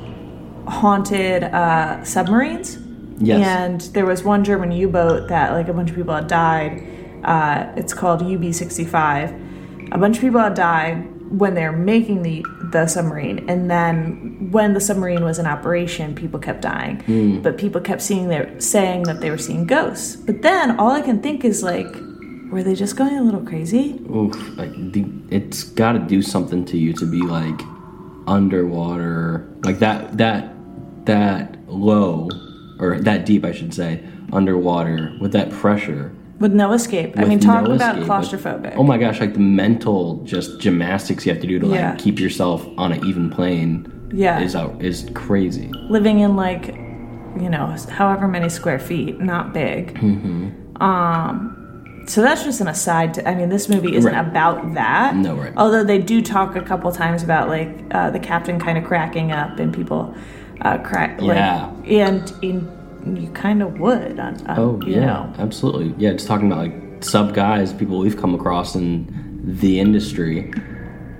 haunted 0.67 1.45
uh, 1.45 2.03
submarines. 2.05 2.79
Yes. 3.19 3.47
And 3.47 3.81
there 3.95 4.07
was 4.07 4.23
one 4.23 4.45
German 4.45 4.73
U 4.73 4.89
boat 4.89 5.29
that 5.29 5.53
like 5.53 5.69
a 5.69 5.73
bunch 5.73 5.91
of 5.91 5.97
people 5.97 6.15
had 6.15 6.27
died. 6.27 6.87
Uh, 7.25 7.73
it's 7.77 7.95
called 7.95 8.23
UB 8.23 8.53
65. 8.53 9.35
A 9.93 9.99
bunch 9.99 10.17
of 10.17 10.23
people 10.23 10.41
had 10.41 10.55
died 10.55 11.13
when 11.31 11.55
they 11.55 11.65
were 11.65 11.73
making 11.73 12.23
the, 12.23 12.45
the 12.71 12.87
submarine. 12.87 13.49
And 13.49 13.71
then 13.71 14.51
when 14.51 14.75
the 14.75 14.81
submarine 14.81 15.25
was 15.25 15.39
in 15.39 15.47
operation, 15.47 16.15
people 16.15 16.39
kept 16.39 16.63
dying. 16.63 17.01
Hmm. 17.01 17.41
But 17.41 17.59
people 17.59 17.81
kept 17.81 18.03
seeing 18.03 18.29
their, 18.29 18.61
saying 18.61 19.05
that 19.05 19.21
they 19.21 19.31
were 19.31 19.39
seeing 19.39 19.67
ghosts. 19.67 20.17
But 20.17 20.43
then 20.43 20.79
all 20.79 20.91
I 20.91 21.01
can 21.01 21.21
think 21.21 21.45
is 21.45 21.63
like, 21.63 21.95
were 22.51 22.63
they 22.63 22.75
just 22.75 22.97
going 22.97 23.17
a 23.17 23.23
little 23.23 23.43
crazy? 23.43 24.01
Oof, 24.09 24.57
like 24.57 24.71
the, 24.93 25.05
it's 25.31 25.65
got 25.65 25.93
to 25.93 25.99
do 25.99 26.23
something 26.23 26.65
to 26.67 26.79
you 26.79 26.93
to 26.93 27.07
be 27.07 27.23
like 27.23 27.61
underwater, 28.27 29.47
like 29.65 29.79
that 29.79 30.17
that 30.19 30.53
that 31.07 31.57
low 31.69 32.29
or 32.79 33.01
that 33.01 33.25
deep, 33.27 33.45
I 33.45 33.53
should 33.53 33.73
say, 33.73 34.03
underwater 34.33 35.17
with 35.21 35.33
that 35.33 35.51
pressure. 35.51 36.13
With 36.39 36.53
no 36.53 36.73
escape. 36.73 37.19
I 37.19 37.25
mean, 37.25 37.41
talk 37.41 37.65
no 37.65 37.73
about 37.75 37.97
escape, 37.97 38.09
like- 38.09 38.25
claustrophobic. 38.25 38.75
oh 38.77 38.83
my 38.83 38.99
gosh, 38.99 39.21
like 39.21 39.33
the 39.33 39.41
mental 39.41 40.23
just 40.25 40.61
gymnastics 40.61 41.25
you 41.25 41.33
have 41.33 41.41
to 41.41 41.47
do 41.49 41.59
to 41.59 41.67
like 41.67 41.79
Yeah. 41.81 41.95
keep 41.97 42.19
yourself 42.21 42.67
on 42.77 42.93
an 42.93 43.05
even 43.07 43.31
plane. 43.31 43.91
Yeah. 44.13 44.39
is 44.41 44.55
out 44.55 44.81
is 44.83 45.09
crazy. 45.15 45.71
living 45.89 46.21
in 46.21 46.37
like 46.37 46.69
you 47.41 47.51
know 47.51 47.75
however 47.91 48.29
many 48.29 48.49
square 48.49 48.79
feet 48.79 49.21
not 49.21 49.53
big 49.53 49.95
Mm-hmm. 49.95 50.81
um 50.83 51.66
so 52.07 52.23
that's 52.23 52.45
just 52.45 52.61
an 52.61 52.69
aside 52.69 53.13
to 53.15 53.29
i 53.29 53.35
mean 53.35 53.49
this 53.49 53.69
movie 53.69 53.95
isn't 53.97 54.13
Right. 54.13 54.27
about 54.27 54.75
that 54.75 55.17
No, 55.17 55.35
right. 55.35 55.53
although 55.57 55.83
they 55.85 55.99
do 55.99 56.23
talk 56.23 56.55
a 56.57 56.63
couple 56.63 56.91
times 56.93 57.23
about 57.23 57.49
like 57.49 57.69
uh, 57.91 58.11
the 58.11 58.19
captain 58.21 58.59
kind 58.61 58.79
of 58.79 58.85
cracking 58.85 59.33
up 59.33 59.59
and 59.59 59.75
people 59.75 60.15
uh 60.63 60.79
crack 60.79 61.21
Yeah. 61.21 61.67
like 61.67 61.91
and, 61.91 62.33
and 62.43 63.19
you 63.19 63.29
kind 63.31 63.63
of 63.63 63.79
would 63.81 64.19
on, 64.19 64.35
on, 64.47 64.59
Oh 64.59 64.81
you 64.87 64.95
yeah, 64.95 65.07
know 65.07 65.33
absolutely. 65.39 65.95
Yeah, 65.99 66.13
just 66.13 66.27
talking 66.27 66.51
about 66.51 66.59
like 66.67 67.05
sub 67.05 67.35
guys, 67.35 67.73
people 67.73 67.99
we've 67.99 68.17
come 68.17 68.35
across 68.35 68.75
in 68.75 69.07
the 69.45 69.79
industry. 69.79 70.53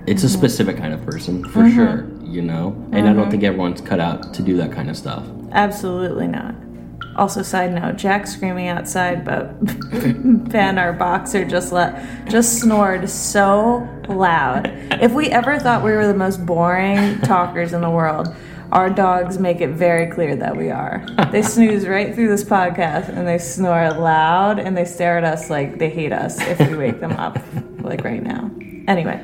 It's 0.05 0.23
a 0.23 0.27
Mhm. 0.27 0.31
specific 0.31 0.75
kind 0.77 0.93
of 0.93 1.05
person 1.05 1.43
for 1.45 1.63
Mhm. 1.63 1.73
sure, 1.75 2.05
you 2.25 2.41
know. 2.41 2.75
And 2.91 3.07
I 3.07 3.13
don't 3.13 3.27
Mhm. 3.27 3.31
think 3.31 3.43
everyone's 3.43 3.79
cut 3.79 3.99
out 4.01 4.33
to 4.33 4.41
do 4.41 4.57
that 4.57 4.71
kind 4.71 4.89
of 4.89 4.97
stuff. 4.97 5.23
absolutely 5.53 6.27
not 6.27 6.55
also 7.17 7.41
side 7.41 7.73
note 7.73 7.95
jack 7.95 8.27
screaming 8.27 8.67
outside 8.67 9.25
but 9.25 9.53
ben 10.49 10.77
our 10.77 10.93
boxer 10.93 11.43
just 11.45 11.71
let 11.71 12.03
just 12.29 12.59
snored 12.59 13.09
so 13.09 13.87
loud. 14.07 14.67
If 15.01 15.11
we 15.11 15.29
ever 15.29 15.59
thought 15.59 15.83
we 15.83 15.91
were 15.91 16.07
the 16.07 16.13
most 16.13 16.45
boring 16.45 17.19
talkers 17.21 17.73
in 17.73 17.81
the 17.81 17.89
world 17.89 18.35
our 18.71 18.89
dogs 18.89 19.39
make 19.39 19.61
it 19.61 19.69
very 19.69 20.07
clear 20.07 20.35
that 20.35 20.57
we 20.57 20.69
are. 20.69 21.05
They 21.31 21.41
snooze 21.53 21.87
right 21.87 22.13
through 22.13 22.27
this 22.27 22.43
podcast 22.43 23.07
and 23.07 23.25
they 23.25 23.37
snore 23.37 23.91
loud 23.93 24.59
and 24.59 24.75
they 24.75 24.83
stare 24.83 25.17
at 25.17 25.23
us 25.23 25.49
like 25.49 25.79
they 25.79 25.89
hate 25.89 26.11
us 26.11 26.39
if 26.41 26.59
we 26.59 26.75
wake 26.75 26.99
them 26.99 27.13
up 27.13 27.39
like 27.79 28.03
right 28.03 28.21
now. 28.21 28.51
Anyway 28.87 29.23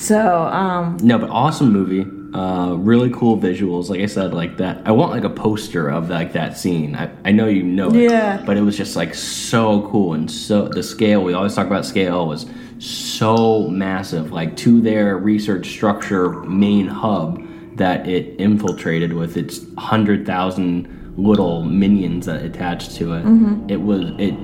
so 0.00 0.44
um 0.44 0.96
No, 1.02 1.18
but 1.18 1.30
awesome 1.30 1.72
movie. 1.72 2.19
Uh, 2.32 2.76
really 2.78 3.10
cool 3.10 3.36
visuals. 3.36 3.88
Like 3.88 4.00
I 4.00 4.06
said, 4.06 4.32
like 4.32 4.56
that. 4.58 4.82
I 4.84 4.92
want 4.92 5.10
like 5.10 5.24
a 5.24 5.30
poster 5.30 5.88
of 5.88 6.10
like 6.10 6.32
that 6.34 6.56
scene. 6.56 6.94
I, 6.94 7.10
I 7.24 7.32
know 7.32 7.46
you 7.48 7.62
know 7.64 7.88
it, 7.90 8.02
Yeah. 8.08 8.40
but 8.46 8.56
it 8.56 8.60
was 8.60 8.76
just 8.76 8.94
like 8.94 9.14
so 9.16 9.88
cool 9.90 10.14
and 10.14 10.30
so 10.30 10.68
the 10.68 10.82
scale. 10.82 11.24
We 11.24 11.32
always 11.34 11.54
talk 11.56 11.66
about 11.66 11.84
scale 11.84 12.28
was 12.28 12.46
so 12.78 13.66
massive. 13.68 14.30
Like 14.30 14.56
to 14.58 14.80
their 14.80 15.18
research 15.18 15.70
structure 15.70 16.30
main 16.44 16.86
hub 16.86 17.42
that 17.76 18.06
it 18.06 18.38
infiltrated 18.40 19.12
with 19.12 19.36
its 19.36 19.60
hundred 19.78 20.24
thousand 20.24 21.14
little 21.16 21.64
minions 21.64 22.26
that 22.26 22.44
attached 22.44 22.94
to 22.96 23.14
it. 23.14 23.24
Mhm. 23.24 23.68
It 23.68 23.80
was 23.82 24.02
it 24.18 24.34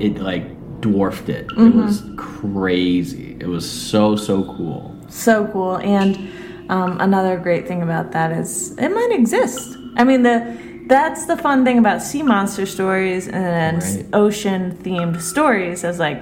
it 0.00 0.20
like 0.22 0.46
dwarfed 0.80 1.28
it. 1.28 1.46
It 1.46 1.58
Mhm. 1.58 1.74
was 1.86 2.04
crazy. 2.16 3.36
It 3.40 3.48
was 3.48 3.68
so 3.68 4.14
so 4.14 4.44
cool. 4.44 4.94
so 5.08 5.44
cool 5.52 5.76
and 5.78 6.16
um, 6.74 6.90
another 7.00 7.34
great 7.46 7.64
thing 7.68 7.80
about 7.82 8.06
that 8.16 8.30
is 8.40 8.50
it 8.78 8.90
might 8.98 9.12
exist 9.20 9.76
i 9.96 10.02
mean 10.08 10.22
the 10.22 10.36
that's 10.94 11.22
the 11.26 11.36
fun 11.46 11.58
thing 11.66 11.78
about 11.84 11.98
sea 12.02 12.22
monster 12.34 12.66
stories 12.76 13.24
and 13.28 13.82
Right. 13.82 14.06
ocean 14.24 14.62
themed 14.84 15.20
stories 15.32 15.84
is 15.90 15.98
like 16.06 16.20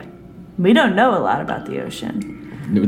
we 0.58 0.72
don't 0.78 0.94
know 1.00 1.10
a 1.16 1.22
lot 1.28 1.40
about 1.46 1.62
the 1.70 1.76
ocean 1.86 2.18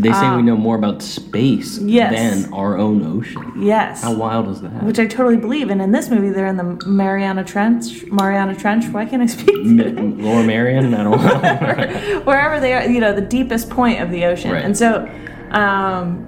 They 0.04 0.12
say 0.12 0.28
we 0.36 0.40
Um, 0.42 0.44
know 0.50 0.58
more 0.68 0.76
about 0.82 0.98
space 1.00 1.70
yes. 1.98 2.12
than 2.18 2.52
our 2.52 2.72
own 2.84 2.98
ocean. 3.16 3.46
yes 3.72 4.02
How 4.06 4.12
wild 4.24 4.46
is 4.52 4.58
that? 4.64 4.82
which 4.88 4.98
i 5.04 5.06
totally 5.16 5.38
believe 5.46 5.66
and 5.72 5.80
in 5.86 5.90
this 5.96 6.06
movie 6.14 6.30
they're 6.34 6.52
in 6.54 6.60
the 6.64 6.70
mariana 7.02 7.44
trench 7.52 7.84
mariana 8.20 8.54
trench 8.62 8.84
why 8.94 9.04
can't 9.08 9.22
i 9.26 9.30
speak 9.38 9.56
M- 9.64 10.18
Lower 10.26 10.44
Marion? 10.54 10.84
I 11.00 11.02
don't 11.06 11.22
know. 11.28 12.20
wherever 12.28 12.56
they 12.64 12.72
are, 12.76 12.84
you 12.94 13.00
know, 13.04 13.12
the 13.22 13.28
deepest 13.38 13.64
point 13.78 13.96
of 14.04 14.08
the 14.14 14.22
ocean. 14.30 14.50
Right. 14.52 14.64
And 14.66 14.76
so, 14.82 14.88
um, 15.62 16.26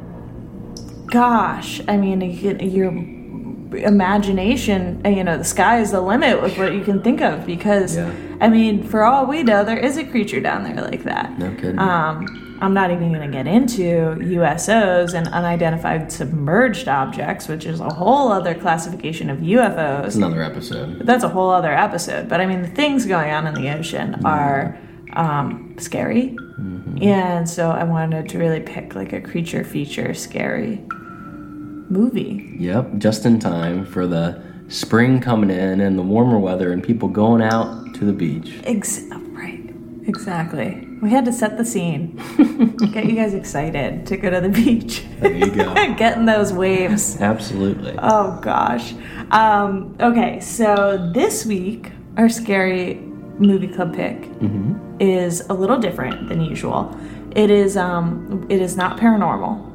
gosh, 1.13 1.81
I 1.87 1.99
mean, 1.99 2.23
your 2.23 2.89
imagination, 3.87 5.03
uh, 5.05 5.11
you 5.11 5.23
know, 5.23 5.37
the 5.37 5.45
sky 5.45 5.79
is 5.81 5.91
the 5.91 6.01
limit 6.01 6.41
with 6.41 6.57
what 6.57 6.73
you 6.73 6.83
can 6.83 7.03
think 7.03 7.21
of 7.21 7.45
because, 7.47 7.97
Yeah. 7.97 8.11
I 8.41 8.49
mean, 8.49 8.83
for 8.83 9.05
all 9.05 9.27
we 9.27 9.43
know, 9.43 9.63
there 9.63 9.79
is 9.79 9.99
a 9.99 10.05
creature 10.05 10.41
down 10.41 10.65
there 10.65 10.83
like 10.83 11.05
that. 11.05 11.39
no 11.39 11.55
kidding. 11.55 11.79
Um, 11.79 12.59
I'm 12.63 12.75
not 12.75 12.91
even 12.93 13.13
going 13.13 13.29
to 13.29 13.37
get 13.37 13.47
into 13.47 14.17
USOs 14.21 15.15
and 15.15 15.29
unidentified 15.29 16.11
submerged 16.13 16.89
objects, 16.89 17.47
which 17.49 17.67
is 17.67 17.81
a 17.81 17.93
whole 17.93 18.31
other 18.31 18.55
classification 18.55 19.29
of 19.31 19.39
UFOs. 19.39 20.03
That's 20.03 20.15
another 20.17 20.43
episode. 20.43 21.05
That's 21.05 21.25
a 21.25 21.29
whole 21.29 21.51
other 21.51 21.73
episode. 21.73 22.29
But 22.29 22.41
I 22.41 22.47
mean, 22.47 22.63
the 22.63 22.69
things 22.69 23.05
going 23.05 23.33
on 23.33 23.47
in 23.49 23.55
the 23.55 23.69
ocean 23.77 24.25
are 24.25 24.79
um, 25.13 25.75
scary. 25.79 26.37
And 27.01 27.49
so 27.49 27.71
I 27.71 27.83
wanted 27.83 28.29
to 28.29 28.39
really 28.39 28.61
pick 28.61 28.95
like 28.95 29.13
a 29.13 29.21
creature 29.21 29.65
feature 29.65 30.15
scary 30.15 30.81
movie. 31.89 32.57
Yep, 32.59 32.99
just 32.99 33.25
in 33.27 33.39
time 33.39 33.85
for 33.85 34.07
the 34.07 34.41
spring 34.69 35.21
coming 35.21 35.51
in 35.51 35.81
and 35.81 35.99
the 35.99 36.03
warmer 36.03 36.39
weather 36.39 36.73
and 36.73 36.83
people 36.83 37.09
going 37.09 37.43
out 37.43 37.95
to 37.95 38.05
the 38.05 38.13
beach. 38.13 38.55
Ex- 38.65 39.03
right. 39.33 39.61
Exactly. 40.07 40.89
We 41.03 41.11
had 41.11 41.25
to 41.27 41.33
set 41.33 41.59
the 41.59 41.65
scene. 41.65 42.17
Get 42.93 43.05
you 43.07 43.15
guys 43.17 43.35
excited 43.35 44.07
to 44.07 44.17
go 44.17 44.31
to 44.31 44.41
the 44.41 44.49
beach. 44.49 45.05
There 45.21 45.33
you 45.33 45.51
go. 45.51 45.75
Getting 45.97 46.25
those 46.27 46.53
waves. 46.53 47.21
Absolutely. 47.21 47.95
Oh 47.99 48.39
gosh. 48.41 48.95
Um, 49.31 49.97
okay, 50.01 50.41
so 50.41 51.11
this 51.13 51.45
week 51.45 51.93
our 52.17 52.29
scary 52.29 52.95
movie 53.39 53.69
club 53.69 53.95
pick 53.95 54.25
hmm 54.27 54.75
is 55.01 55.41
a 55.49 55.53
little 55.55 55.79
different 55.79 56.29
than 56.29 56.41
usual. 56.41 56.97
It 57.35 57.51
is 57.51 57.77
um 57.77 58.47
it 58.49 58.61
is 58.61 58.77
not 58.77 58.99
paranormal. 59.01 59.72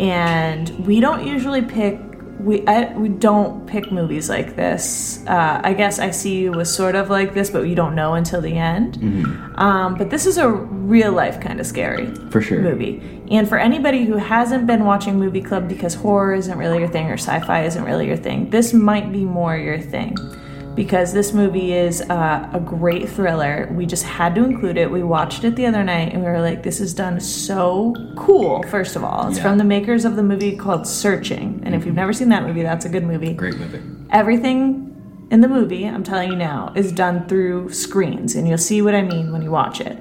And 0.00 0.86
we 0.86 1.00
don't 1.00 1.26
usually 1.26 1.62
pick 1.62 1.98
we 2.38 2.66
I, 2.66 2.92
we 2.96 3.08
don't 3.08 3.66
pick 3.66 3.90
movies 3.90 4.28
like 4.28 4.56
this. 4.56 5.24
Uh, 5.26 5.60
I 5.64 5.72
guess 5.72 5.98
I 5.98 6.10
see 6.10 6.36
you 6.36 6.52
was 6.52 6.72
sort 6.72 6.94
of 6.94 7.08
like 7.08 7.32
this, 7.32 7.48
but 7.50 7.62
you 7.62 7.74
don't 7.74 7.94
know 7.94 8.14
until 8.14 8.40
the 8.42 8.52
end. 8.56 8.96
hmm 8.96 9.24
Um, 9.58 9.94
but 9.96 10.10
this 10.10 10.26
is 10.26 10.36
a 10.36 10.48
real 10.48 11.12
life 11.12 11.40
kind 11.40 11.60
of 11.60 11.66
scary 11.66 12.06
For 12.30 12.42
sure. 12.42 12.60
movie. 12.60 13.00
And 13.30 13.48
for 13.48 13.58
anybody 13.58 14.04
who 14.04 14.16
hasn't 14.16 14.66
been 14.66 14.84
watching 14.84 15.18
Movie 15.18 15.40
Club 15.40 15.66
because 15.66 15.94
horror 15.94 16.34
isn't 16.34 16.56
really 16.58 16.78
your 16.78 16.88
thing 16.88 17.06
or 17.08 17.14
sci-fi 17.14 17.64
isn't 17.64 17.82
really 17.82 18.06
your 18.06 18.18
thing, 18.18 18.50
this 18.50 18.72
might 18.74 19.10
be 19.12 19.24
more 19.24 19.56
your 19.56 19.80
thing. 19.80 20.14
Because 20.76 21.12
this 21.14 21.32
movie 21.32 21.72
is 21.72 22.02
uh, 22.02 22.48
a 22.52 22.60
great 22.60 23.08
thriller. 23.08 23.68
We 23.72 23.86
just 23.86 24.04
had 24.04 24.34
to 24.34 24.44
include 24.44 24.76
it. 24.76 24.90
We 24.90 25.02
watched 25.02 25.42
it 25.42 25.56
the 25.56 25.64
other 25.66 25.82
night 25.82 26.12
and 26.12 26.22
we 26.22 26.28
were 26.28 26.40
like, 26.42 26.62
this 26.62 26.80
is 26.80 26.92
done 26.94 27.18
so 27.18 27.94
cool, 28.16 28.62
first 28.64 28.94
of 28.94 29.02
all. 29.02 29.26
It's 29.28 29.38
Yeah. 29.38 29.44
from 29.44 29.58
the 29.58 29.64
makers 29.64 30.04
of 30.04 30.16
the 30.16 30.22
movie 30.22 30.54
called 30.54 30.86
Searching. 30.86 31.62
And 31.64 31.74
if 31.74 31.86
you've 31.86 31.94
never 31.94 32.12
seen 32.12 32.28
that 32.28 32.42
movie, 32.44 32.62
that's 32.62 32.84
a 32.84 32.90
good 32.90 33.04
movie. 33.04 33.32
Great 33.32 33.56
movie. 33.58 33.80
Everything 34.10 34.92
in 35.30 35.40
the 35.40 35.48
movie, 35.48 35.84
I'm 35.86 36.04
telling 36.04 36.30
you 36.30 36.36
now, 36.36 36.72
is 36.76 36.92
done 36.92 37.26
through 37.26 37.70
screens, 37.72 38.36
and 38.36 38.46
you'll 38.46 38.58
see 38.58 38.80
what 38.82 38.94
I 38.94 39.02
mean 39.02 39.32
when 39.32 39.42
you 39.42 39.50
watch 39.50 39.80
it. 39.80 39.98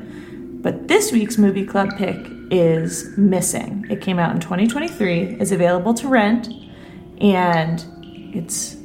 But 0.62 0.88
this 0.88 1.12
week's 1.12 1.38
movie 1.38 1.66
club 1.66 1.90
pick 1.98 2.18
is 2.52 3.18
Missing. 3.18 3.86
It 3.90 4.02
came 4.02 4.20
out 4.20 4.36
in 4.36 4.40
2023, 4.42 5.38
is 5.40 5.52
available 5.52 5.94
to 5.96 6.08
rent, 6.08 6.50
and 7.22 7.84
it's 8.36 8.76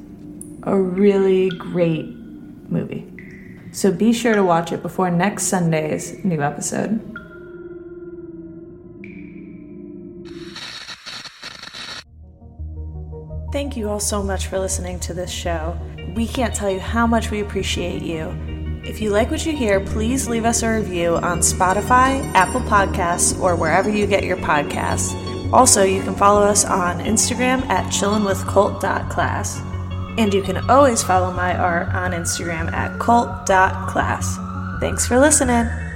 a 0.64 0.76
really 0.76 1.48
great 1.50 2.06
movie. 2.68 3.06
So 3.72 3.92
be 3.92 4.12
sure 4.12 4.34
to 4.34 4.42
watch 4.42 4.72
it 4.72 4.82
before 4.82 5.10
next 5.10 5.44
Sunday's 5.44 6.24
new 6.24 6.42
episode. 6.42 7.06
Thank 13.52 13.76
you 13.76 13.88
all 13.88 14.00
so 14.00 14.22
much 14.22 14.46
for 14.46 14.58
listening 14.58 15.00
to 15.00 15.14
this 15.14 15.30
show. 15.30 15.76
We 16.14 16.26
can't 16.26 16.54
tell 16.54 16.70
you 16.70 16.80
how 16.80 17.06
much 17.06 17.30
we 17.30 17.40
appreciate 17.40 18.02
you. 18.02 18.32
If 18.84 19.00
you 19.00 19.10
like 19.10 19.30
what 19.30 19.44
you 19.44 19.56
hear, 19.56 19.80
please 19.80 20.28
leave 20.28 20.44
us 20.44 20.62
a 20.62 20.70
review 20.70 21.16
on 21.16 21.40
Spotify, 21.40 22.24
Apple 22.34 22.62
Podcasts, 22.62 23.38
or 23.40 23.56
wherever 23.56 23.90
you 23.90 24.06
get 24.06 24.24
your 24.24 24.38
podcasts. 24.38 25.12
Also, 25.52 25.82
you 25.82 26.02
can 26.02 26.14
follow 26.14 26.42
us 26.42 26.64
on 26.64 27.00
Instagram 27.00 27.62
at 27.68 27.92
chillinwithcolt.class. 27.92 29.69
And 30.20 30.35
you 30.35 30.42
can 30.42 30.68
always 30.68 31.02
follow 31.02 31.33
my 31.33 31.56
art 31.56 31.88
on 31.94 32.12
Instagram 32.12 32.70
at 32.74 32.98
cult.class. 33.00 34.37
Thanks 34.78 35.06
for 35.06 35.18
listening. 35.18 35.89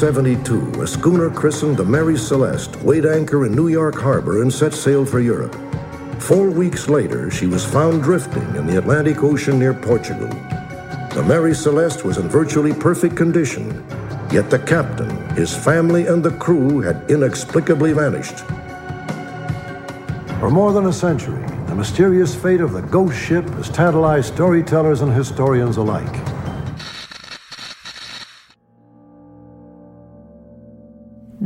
1872, 0.00 0.80
a 0.80 0.86
schooner 0.86 1.28
christened 1.28 1.76
the 1.76 1.84
Mary 1.84 2.16
Celeste 2.16 2.76
weighed 2.82 3.04
anchor 3.04 3.46
in 3.46 3.52
New 3.52 3.66
York 3.66 3.96
Harbor 3.96 4.42
and 4.42 4.52
set 4.52 4.72
sail 4.72 5.04
for 5.04 5.18
Europe. 5.18 5.56
Four 6.20 6.50
weeks 6.50 6.88
later, 6.88 7.32
she 7.32 7.46
was 7.46 7.64
found 7.64 8.04
drifting 8.04 8.54
in 8.54 8.68
the 8.68 8.78
Atlantic 8.78 9.24
Ocean 9.24 9.58
near 9.58 9.74
Portugal. 9.74 10.28
The 11.14 11.24
Mary 11.26 11.52
Celeste 11.52 12.04
was 12.04 12.16
in 12.16 12.28
virtually 12.28 12.72
perfect 12.72 13.16
condition, 13.16 13.84
yet 14.30 14.50
the 14.50 14.60
captain, 14.60 15.10
his 15.30 15.56
family, 15.56 16.06
and 16.06 16.22
the 16.22 16.36
crew 16.38 16.80
had 16.80 17.10
inexplicably 17.10 17.92
vanished. 17.92 18.38
For 20.38 20.48
more 20.48 20.72
than 20.72 20.86
a 20.86 20.92
century, 20.92 21.44
the 21.66 21.74
mysterious 21.74 22.36
fate 22.36 22.60
of 22.60 22.72
the 22.72 22.82
ghost 22.82 23.18
ship 23.18 23.48
has 23.50 23.68
tantalized 23.68 24.32
storytellers 24.32 25.00
and 25.00 25.12
historians 25.12 25.76
alike. 25.76 26.27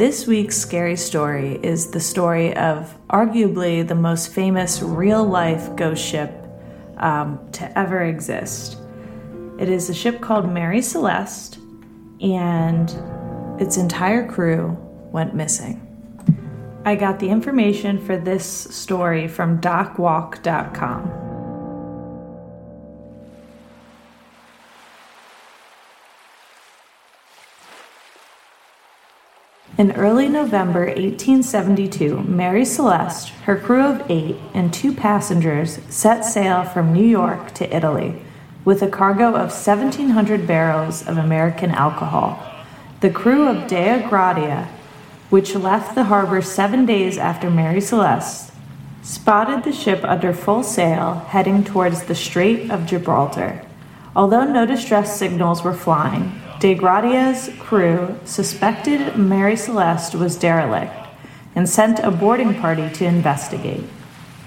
This 0.03 0.27
week's 0.27 0.57
scary 0.57 0.97
story 0.97 1.61
is 1.63 1.93
the 1.93 2.01
story 2.01 2.57
of 2.57 2.93
arguably 3.09 3.87
the 3.87 3.95
most 3.95 4.33
famous 4.33 4.83
real 4.83 5.25
life 5.25 5.77
ghost 5.77 6.05
ship 6.05 6.35
um, 6.97 7.39
to 7.53 7.79
ever 7.79 8.03
exist. 8.03 8.79
It 9.61 9.69
is 9.69 9.89
a 9.91 9.95
ship 9.95 10.21
called 10.21 10.53
Mary 10.53 10.83
Celeste, 10.83 11.59
and 12.21 12.91
its 13.61 13.77
entire 13.77 14.27
crew 14.29 14.77
went 15.13 15.37
missing. 15.37 15.81
I 16.85 16.97
got 16.97 17.21
the 17.21 17.29
information 17.29 18.05
for 18.05 18.17
this 18.17 18.45
story 18.45 19.29
from 19.29 19.61
docwalk.com. 19.61 21.32
In 29.83 29.91
early 29.97 30.29
November 30.29 30.85
1872, 30.85 32.23
Mary 32.23 32.65
Celeste, 32.65 33.31
her 33.47 33.57
crew 33.57 33.85
of 33.85 34.09
eight, 34.09 34.37
and 34.55 34.73
two 34.73 34.93
passengers 34.93 35.81
set 35.89 36.25
sail 36.25 36.63
from 36.63 36.93
New 36.93 37.05
York 37.05 37.53
to 37.55 37.77
Italy 37.77 38.23
with 38.65 38.81
a 38.81 38.89
cargo 38.89 39.31
of 39.31 39.51
1,700 39.51 40.47
barrels 40.47 41.05
of 41.09 41.19
American 41.19 41.73
alcohol. 41.73 42.41
The 43.01 43.11
crew 43.11 43.49
of 43.49 43.67
Dei 43.67 44.07
Gratia, 44.09 44.69
which 45.31 45.57
left 45.57 45.97
the 45.97 46.05
harbor 46.05 46.43
seven 46.43 46.87
days 46.87 47.19
after 47.19 47.51
Mary 47.51 47.81
Celeste, 47.81 48.53
spotted 49.03 49.65
the 49.65 49.73
ship 49.73 50.05
under 50.05 50.33
full 50.33 50.63
sail 50.63 51.27
heading 51.31 51.65
towards 51.65 52.05
the 52.05 52.15
Strait 52.15 52.71
of 52.71 52.87
Gibraltar. 52.87 53.67
Although 54.15 54.45
no 54.45 54.65
distress 54.65 55.19
signals 55.19 55.65
were 55.65 55.75
flying, 55.75 56.41
Dei 56.63 56.77
Gratia's 56.77 57.51
crew 57.59 58.17
suspected 58.25 59.17
Mary 59.17 59.57
Celeste 59.57 60.15
was 60.15 60.39
derelict 60.39 60.95
and 61.57 61.69
sent 61.69 61.99
a 61.99 62.11
boarding 62.13 62.55
party 62.55 62.89
to 62.89 63.05
investigate. 63.05 63.83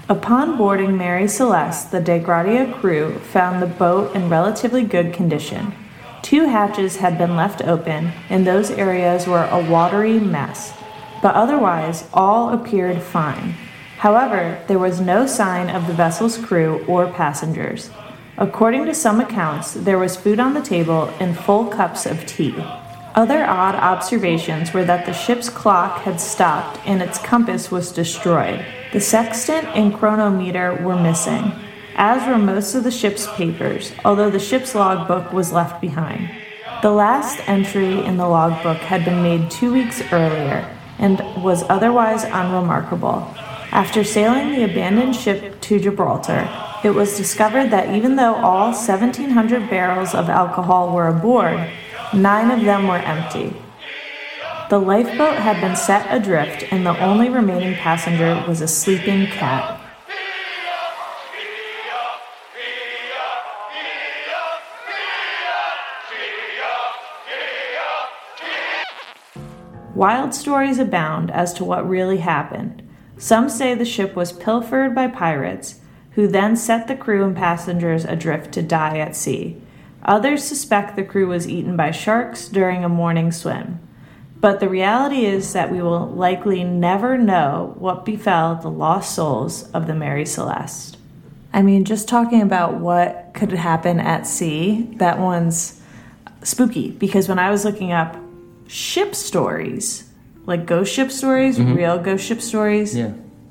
Upon 0.08 0.56
boarding 0.56 0.96
Mary 0.96 1.28
Celeste, 1.28 1.90
the 1.90 2.00
De 2.00 2.18
Gradia 2.18 2.72
crew 2.80 3.18
found 3.18 3.60
the 3.60 3.66
boat 3.66 4.16
in 4.16 4.30
relatively 4.30 4.82
good 4.82 5.12
condition. 5.12 5.74
Two 6.22 6.46
hatches 6.46 6.96
had 6.96 7.18
been 7.18 7.36
left 7.36 7.60
open, 7.60 8.12
and 8.30 8.46
those 8.46 8.70
areas 8.70 9.26
were 9.26 9.44
a 9.52 9.70
watery 9.70 10.18
mess, 10.18 10.72
but 11.20 11.34
otherwise 11.34 12.08
all 12.14 12.48
appeared 12.48 13.02
fine. 13.02 13.52
However, 13.98 14.64
there 14.68 14.78
was 14.78 15.02
no 15.02 15.26
sign 15.26 15.68
of 15.68 15.86
the 15.86 15.92
vessel's 15.92 16.38
crew 16.38 16.82
or 16.88 17.12
passengers. 17.12 17.90
According 18.38 18.84
to 18.84 18.94
some 18.94 19.18
accounts, 19.18 19.72
there 19.72 19.98
was 19.98 20.14
food 20.14 20.38
on 20.38 20.52
the 20.52 20.60
table 20.60 21.04
and 21.20 21.38
full 21.38 21.64
cups 21.66 22.04
of 22.04 22.26
tea. 22.26 22.54
Other 23.14 23.46
odd 23.46 23.74
observations 23.76 24.74
were 24.74 24.84
that 24.84 25.06
the 25.06 25.14
ship's 25.14 25.48
clock 25.48 26.02
had 26.02 26.20
stopped 26.20 26.78
and 26.86 27.00
its 27.00 27.18
compass 27.18 27.70
was 27.70 27.92
destroyed. 27.92 28.62
The 28.92 29.00
sextant 29.00 29.66
and 29.68 29.94
chronometer 29.94 30.74
were 30.82 31.00
missing, 31.00 31.50
as 31.94 32.28
were 32.28 32.36
most 32.36 32.74
of 32.74 32.84
the 32.84 32.90
ship's 32.90 33.26
papers, 33.36 33.92
although 34.04 34.28
the 34.28 34.38
ship's 34.38 34.74
logbook 34.74 35.32
was 35.32 35.50
left 35.50 35.80
behind. 35.80 36.28
The 36.82 36.90
last 36.90 37.40
entry 37.48 38.04
in 38.04 38.18
the 38.18 38.28
logbook 38.28 38.76
had 38.76 39.06
been 39.06 39.22
made 39.22 39.50
two 39.50 39.72
weeks 39.72 40.02
earlier 40.12 40.70
and 40.98 41.20
was 41.42 41.64
otherwise 41.70 42.24
unremarkable. 42.24 43.34
After 43.72 44.04
sailing 44.04 44.52
the 44.52 44.64
abandoned 44.64 45.16
ship 45.16 45.58
to 45.62 45.80
Gibraltar, 45.80 46.46
it 46.86 46.94
was 46.94 47.16
discovered 47.16 47.68
that 47.70 47.92
even 47.92 48.14
though 48.14 48.36
all 48.36 48.70
1,700 48.70 49.68
barrels 49.68 50.14
of 50.14 50.28
alcohol 50.28 50.94
were 50.94 51.08
aboard, 51.08 51.68
nine 52.14 52.48
of 52.48 52.64
them 52.64 52.86
were 52.86 52.98
empty. 52.98 53.52
The 54.70 54.78
lifeboat 54.78 55.36
had 55.38 55.60
been 55.60 55.74
set 55.74 56.06
adrift, 56.14 56.64
and 56.70 56.86
the 56.86 56.96
only 57.04 57.28
remaining 57.28 57.74
passenger 57.74 58.44
was 58.46 58.60
a 58.60 58.68
sleeping 58.68 59.26
cat. 59.26 59.80
Wild 69.96 70.34
stories 70.34 70.78
abound 70.78 71.32
as 71.32 71.52
to 71.54 71.64
what 71.64 71.88
really 71.88 72.18
happened. 72.18 72.88
Some 73.18 73.48
say 73.48 73.74
the 73.74 73.84
ship 73.84 74.14
was 74.14 74.30
pilfered 74.30 74.94
by 74.94 75.08
pirates, 75.08 75.80
who 76.16 76.26
then 76.26 76.56
set 76.56 76.88
the 76.88 76.96
crew 76.96 77.22
and 77.24 77.36
passengers 77.36 78.06
adrift 78.06 78.50
to 78.50 78.62
die 78.62 78.98
at 78.98 79.14
sea. 79.14 79.54
Others 80.02 80.42
suspect 80.42 80.96
the 80.96 81.04
crew 81.04 81.28
was 81.28 81.46
eaten 81.48 81.76
by 81.76 81.90
sharks 81.90 82.48
during 82.48 82.82
a 82.82 82.88
morning 82.88 83.30
swim. 83.30 83.78
But 84.40 84.58
the 84.60 84.68
reality 84.68 85.26
is 85.26 85.52
that 85.52 85.70
we 85.70 85.82
will 85.82 86.06
likely 86.06 86.64
never 86.64 87.18
know 87.18 87.74
what 87.78 88.06
befell 88.06 88.54
the 88.54 88.70
lost 88.70 89.14
souls 89.14 89.70
of 89.72 89.86
the 89.86 89.94
Mary 89.94 90.24
Celeste. 90.24 90.96
I 91.52 91.60
mean, 91.60 91.84
just 91.84 92.08
talking 92.08 92.40
about 92.40 92.74
what 92.74 93.32
could 93.34 93.52
happen 93.52 94.00
at 94.00 94.26
sea, 94.26 94.88
that 94.96 95.18
one's 95.18 95.80
spooky 96.42 96.92
because 96.92 97.28
when 97.28 97.38
I 97.38 97.50
was 97.50 97.64
looking 97.64 97.92
up 97.92 98.16
ship 98.68 99.14
stories, 99.14 100.08
like 100.46 100.64
ghost 100.64 100.94
ship 100.94 101.10
stories, 101.10 101.58
Mhm. 101.58 101.76
real 101.76 101.98
ghost 101.98 102.24
ship 102.24 102.40
stories, 102.40 102.96
Yeah. 102.96 103.10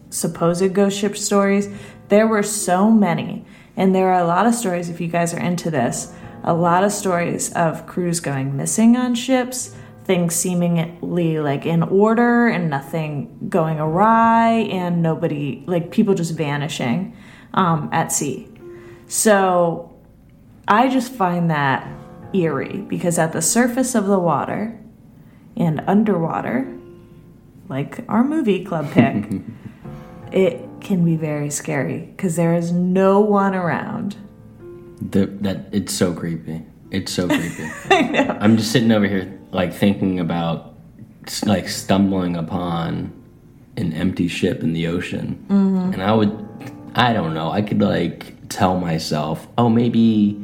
supposed 0.10 0.74
ghost 0.74 0.98
ship 0.98 1.18
stories, 1.18 1.68
there 2.10 2.28
were 2.28 2.44
so 2.44 2.92
many. 2.92 3.46
And 3.78 3.94
there 3.94 4.14
are 4.14 4.22
a 4.22 4.28
lot 4.28 4.46
of 4.46 4.56
stories, 4.56 4.90
if 4.90 5.02
you 5.02 5.08
guys 5.08 5.34
are 5.34 5.40
into 5.40 5.70
this, 5.70 6.14
a 6.44 6.54
lot 6.54 6.84
of 6.84 6.92
stories 6.92 7.52
of 7.54 7.88
crews 7.88 8.20
going 8.20 8.56
missing 8.56 8.96
on 8.96 9.16
ships, 9.16 9.76
things 10.06 10.36
seemingly 10.36 11.40
like 11.40 11.66
in 11.66 11.82
order 11.84 12.48
and 12.48 12.70
nothing 12.70 13.50
going 13.50 13.80
awry, 13.80 14.52
and 14.72 15.02
nobody, 15.02 15.64
like 15.66 15.92
people 15.92 16.14
just 16.14 16.34
vanishing 16.34 17.18
um, 17.54 17.90
at 17.92 18.12
sea. 18.12 18.48
So 19.08 19.94
I 20.68 20.90
just 20.90 21.12
find 21.12 21.50
that 21.50 21.88
eerie 22.34 22.86
because 22.88 23.18
at 23.18 23.34
the 23.34 23.42
surface 23.42 23.96
of 23.96 24.08
the 24.08 24.20
water 24.20 24.80
and 25.58 25.84
underwater, 25.88 26.72
like 27.68 28.06
our 28.08 28.24
movie 28.24 28.64
club 28.64 28.92
pick, 28.92 29.42
it 30.32 30.65
can 30.86 31.04
be 31.04 31.16
very 31.18 31.50
scary 31.50 32.00
because 32.16 32.36
there 32.38 32.54
is 32.54 32.72
no 32.72 33.20
one 33.20 33.54
around. 33.56 34.16
The, 35.12 35.26
that 35.42 35.66
it's 35.74 35.94
so 35.94 36.14
creepy. 36.14 36.64
It's 36.92 37.12
so 37.12 37.28
creepy. 37.38 37.70
I 37.92 38.02
know. 38.04 38.38
I'm 38.40 38.56
just 38.56 38.72
sitting 38.72 38.92
over 38.92 39.06
here, 39.08 39.38
like 39.52 39.74
thinking 39.74 40.20
about, 40.20 40.76
like 41.46 41.68
stumbling 41.68 42.38
upon 42.38 43.12
an 43.78 43.92
empty 43.94 44.28
ship 44.30 44.62
in 44.64 44.72
the 44.72 44.88
ocean, 44.88 45.44
Mhm. 45.50 45.94
and 45.94 46.02
I 46.02 46.14
would, 46.14 46.32
I 46.96 47.12
don't 47.12 47.34
know, 47.34 47.52
I 47.52 47.62
could 47.62 47.82
like 47.82 48.48
tell 48.48 48.80
myself, 48.80 49.48
oh, 49.58 49.68
maybe 49.68 50.40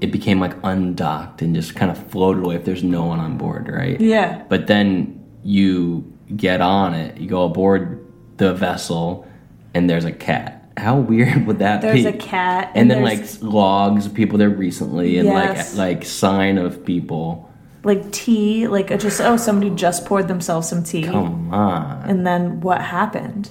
it 0.00 0.10
became 0.12 0.40
like 0.40 0.54
undocked 0.62 1.42
and 1.42 1.54
just 1.54 1.74
kind 1.76 1.90
of 1.90 1.98
floated 2.10 2.42
away 2.42 2.54
if 2.54 2.64
there's 2.64 2.82
no 2.82 3.04
one 3.04 3.20
on 3.20 3.36
board, 3.36 3.68
right? 3.68 4.00
Yeah. 4.00 4.44
But 4.48 4.66
then 4.66 5.22
you 5.42 6.10
get 6.36 6.62
on 6.62 6.94
it, 6.94 7.18
you 7.18 7.28
go 7.28 7.44
aboard 7.44 8.02
the 8.38 8.54
vessel, 8.54 9.26
and 9.74 9.88
there's 9.88 10.04
a 10.04 10.12
cat. 10.12 10.56
How 10.76 10.96
weird 10.96 11.46
would 11.48 11.58
that 11.58 11.82
There's 11.82 11.94
be? 11.96 12.02
There's 12.04 12.14
a 12.14 12.18
cat, 12.18 12.72
and, 12.74 12.90
and 12.90 12.90
then 12.90 13.02
like 13.02 13.24
logs 13.42 14.06
of 14.06 14.14
people 14.14 14.38
there 14.38 14.48
recently, 14.50 15.18
and 15.18 15.26
Yes. 15.28 15.76
like 15.76 15.96
like 15.98 16.04
sign 16.04 16.58
of 16.58 16.84
people. 16.84 17.50
like 17.84 18.10
tea, 18.12 18.68
like 18.68 18.88
just 19.00 19.20
oh 19.20 19.36
somebody 19.36 19.70
just 19.74 20.04
poured 20.06 20.28
themselves 20.28 20.68
some 20.68 20.82
tea. 20.82 21.02
Come 21.04 21.52
on. 21.52 22.08
and 22.08 22.26
then 22.26 22.60
what 22.60 22.80
happened 22.82 23.50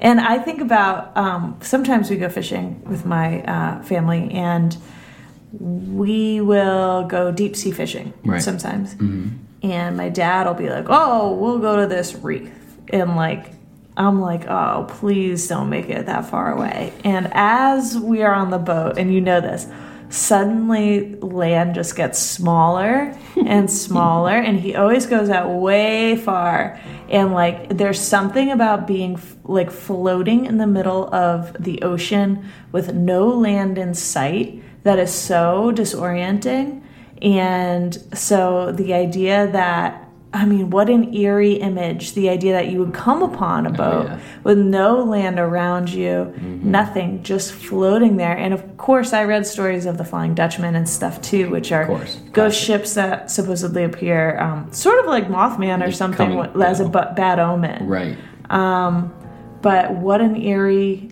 and 0.00 0.20
i 0.20 0.36
think 0.38 0.60
about 0.60 1.16
um, 1.16 1.56
sometimes 1.62 2.10
we 2.10 2.16
go 2.16 2.28
fishing 2.28 2.82
with 2.84 3.06
my 3.06 3.40
uh, 3.44 3.82
family 3.82 4.30
and 4.32 4.76
we 5.52 6.40
will 6.40 7.04
go 7.04 7.30
deep 7.32 7.56
sea 7.56 7.70
fishing 7.70 8.12
Right. 8.24 8.42
sometimes 8.42 8.94
Mhm. 8.96 9.30
and 9.62 9.96
my 9.96 10.08
dad 10.10 10.46
will 10.46 10.54
be 10.54 10.68
like 10.68 10.86
oh 10.88 11.34
we'll 11.34 11.58
go 11.58 11.76
to 11.76 11.86
this 11.86 12.14
reef 12.14 12.50
and 12.90 13.16
like 13.16 13.52
i'm 13.96 14.20
like 14.20 14.46
oh 14.46 14.86
please 14.88 15.48
don't 15.48 15.68
make 15.68 15.88
it 15.88 16.06
that 16.06 16.28
far 16.28 16.52
away. 16.52 16.92
And 17.04 17.28
as 17.32 17.98
we 17.98 18.22
are 18.22 18.34
on 18.34 18.50
the 18.50 18.58
boat 18.58 18.98
and 18.98 19.12
you 19.12 19.20
know 19.20 19.40
this 19.40 19.66
suddenly 20.08 21.16
land 21.16 21.74
just 21.74 21.96
gets 21.96 22.18
smaller 22.18 23.16
and 23.46 23.70
smaller 23.70 24.36
and 24.36 24.58
he 24.60 24.74
always 24.74 25.06
goes 25.06 25.30
out 25.30 25.50
way 25.50 26.16
far. 26.16 26.80
And 27.08 27.32
like 27.32 27.76
there's 27.76 28.00
something 28.00 28.50
about 28.50 28.86
being 28.86 29.14
f- 29.14 29.36
like 29.44 29.70
floating 29.70 30.46
in 30.46 30.58
the 30.58 30.66
middle 30.66 31.12
of 31.14 31.56
the 31.62 31.82
ocean 31.82 32.48
with 32.72 32.94
no 32.94 33.28
land 33.28 33.78
in 33.78 33.94
sight 33.94 34.62
that 34.84 34.98
is 34.98 35.12
so 35.12 35.72
disorienting. 35.74 36.82
And 37.22 37.94
so 38.14 38.72
the 38.72 38.94
idea 38.94 39.48
that 39.52 40.05
I 40.36 40.44
mean, 40.44 40.68
what 40.68 40.90
an 40.90 41.14
eerie 41.14 41.54
image. 41.54 42.12
The 42.12 42.28
idea 42.28 42.52
that 42.52 42.68
you 42.68 42.80
would 42.80 42.92
come 42.92 43.22
upon 43.22 43.66
a 43.66 43.70
boat 43.70 44.04
yeah. 44.04 44.20
with 44.44 44.58
no 44.58 45.02
land 45.02 45.38
around 45.38 45.88
you, 45.88 46.34
nothing, 46.62 47.22
just 47.22 47.52
floating 47.52 48.18
there. 48.18 48.36
And 48.36 48.52
of 48.52 48.76
course, 48.76 49.14
I 49.14 49.24
read 49.24 49.46
stories 49.46 49.86
of 49.86 49.96
the 49.96 50.04
Flying 50.04 50.34
Dutchman 50.34 50.76
and 50.76 50.86
stuff 50.86 51.22
too, 51.22 51.48
which 51.48 51.72
are 51.72 52.06
ghost 52.32 52.62
ships 52.62 52.92
that 52.94 53.30
supposedly 53.30 53.84
appear 53.84 54.38
um, 54.38 54.70
sort 54.72 54.98
of 54.98 55.06
like 55.06 55.28
Mothman 55.28 55.86
or 55.86 55.90
something 55.90 56.36
coming 56.36 56.62
as 56.62 56.80
a 56.80 56.88
bad 56.88 57.38
omen. 57.38 57.86
Right. 57.86 58.18
Um, 58.50 59.14
but 59.62 59.94
what 59.94 60.20
an 60.20 60.36
eerie 60.36 61.10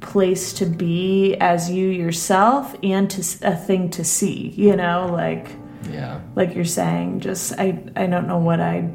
place 0.00 0.54
to 0.54 0.64
be 0.64 1.36
as 1.36 1.70
you 1.70 1.88
yourself 1.88 2.74
and 2.82 3.10
to 3.10 3.20
a 3.46 3.54
thing 3.54 3.90
to 3.90 4.04
see, 4.04 4.48
you 4.56 4.74
know, 4.74 5.06
like 5.12 5.48
Yeah. 5.90 6.20
like 6.34 6.54
you're 6.54 6.64
saying 6.64 7.20
just 7.20 7.52
i 7.58 7.78
i 7.96 8.06
don't 8.06 8.26
know 8.26 8.38
what 8.38 8.60
i 8.60 8.90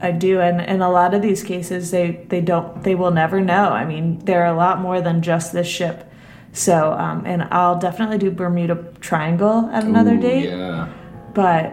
i 0.00 0.10
do 0.10 0.40
and 0.40 0.60
in 0.60 0.80
a 0.82 0.90
lot 0.90 1.14
of 1.14 1.22
these 1.22 1.42
cases 1.42 1.90
they 1.90 2.24
they 2.28 2.40
don't 2.40 2.82
they 2.82 2.94
will 2.94 3.10
never 3.10 3.40
know 3.40 3.70
i 3.70 3.84
mean 3.84 4.18
they're 4.24 4.46
a 4.46 4.54
lot 4.54 4.80
more 4.80 5.00
than 5.00 5.22
just 5.22 5.52
this 5.52 5.66
ship 5.66 6.10
so 6.52 6.92
um 6.92 7.24
and 7.26 7.42
i'll 7.50 7.78
definitely 7.78 8.18
do 8.18 8.30
bermuda 8.30 8.84
triangle 9.00 9.68
at 9.72 9.84
another 9.84 10.14
Ooh, 10.14 10.20
date 10.20 10.48
Yeah. 10.50 10.88
but 11.34 11.72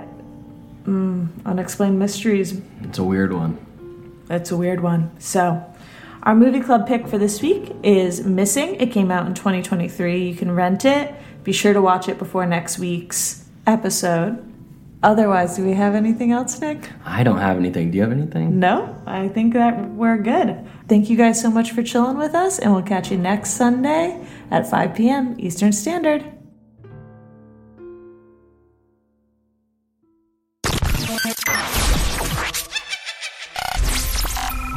mm, 0.86 1.28
unexplained 1.46 2.00
mysteries 2.00 2.60
It's 2.84 2.98
a 3.00 3.04
weird 3.04 3.34
one. 3.34 3.58
it's 4.30 4.52
a 4.52 4.58
weird 4.58 4.82
one. 4.82 5.12
So, 5.20 5.64
our 6.24 6.34
movie 6.36 6.62
club 6.62 6.88
pick 6.88 7.08
for 7.08 7.18
this 7.18 7.42
week 7.42 7.76
is 7.84 8.24
Missing. 8.26 8.76
It 8.76 8.92
came 8.94 9.12
out 9.12 9.28
in 9.28 9.34
2023. 9.34 10.30
You 10.30 10.36
can 10.36 10.52
rent 10.56 10.86
it. 10.86 11.14
Be 11.44 11.52
sure 11.52 11.74
to 11.74 11.82
watch 11.82 12.08
it 12.08 12.18
before 12.18 12.46
next 12.46 12.80
week's 12.80 13.43
episode. 13.65 14.49
Otherwise, 15.04 15.58
do 15.58 15.65
we 15.65 15.73
have 15.73 15.95
anything 15.95 16.32
else, 16.32 16.60
Nick? 16.62 16.89
I 17.04 17.23
don't 17.23 17.39
have 17.39 17.58
anything. 17.58 17.91
Do 17.91 17.97
you 17.97 18.04
have 18.04 18.12
anything? 18.13 18.58
No, 18.58 18.95
I 19.06 19.28
think 19.28 19.54
that 19.54 19.89
we're 19.89 20.17
good. 20.17 20.65
Thank 20.88 21.10
you 21.10 21.17
guys 21.17 21.41
so 21.41 21.52
much 21.52 21.71
for 21.71 21.84
chilling 21.84 22.17
with 22.17 22.34
us, 22.34 22.58
and 22.58 22.73
we'll 22.73 22.84
catch 22.84 23.12
you 23.12 23.17
next 23.17 23.52
Sunday 23.52 24.26
at 24.49 24.69
5 24.69 24.95
p.m. 24.95 25.36
Eastern 25.39 25.73
Standard. 25.73 26.23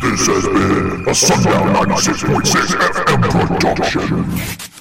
This 0.03 0.27
has 0.27 0.45
been 0.47 1.09
a 1.09 1.15
Sundown 1.15 1.87
96.6 1.87 2.67
FM 2.95 3.61
production. 3.61 4.76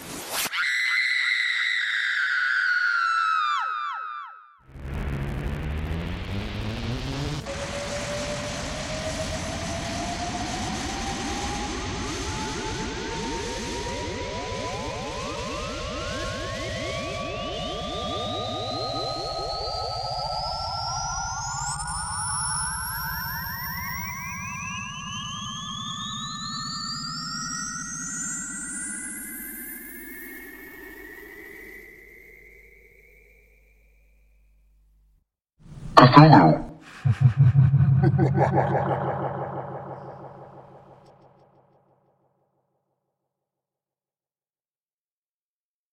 Cthulhu. 36.16 36.64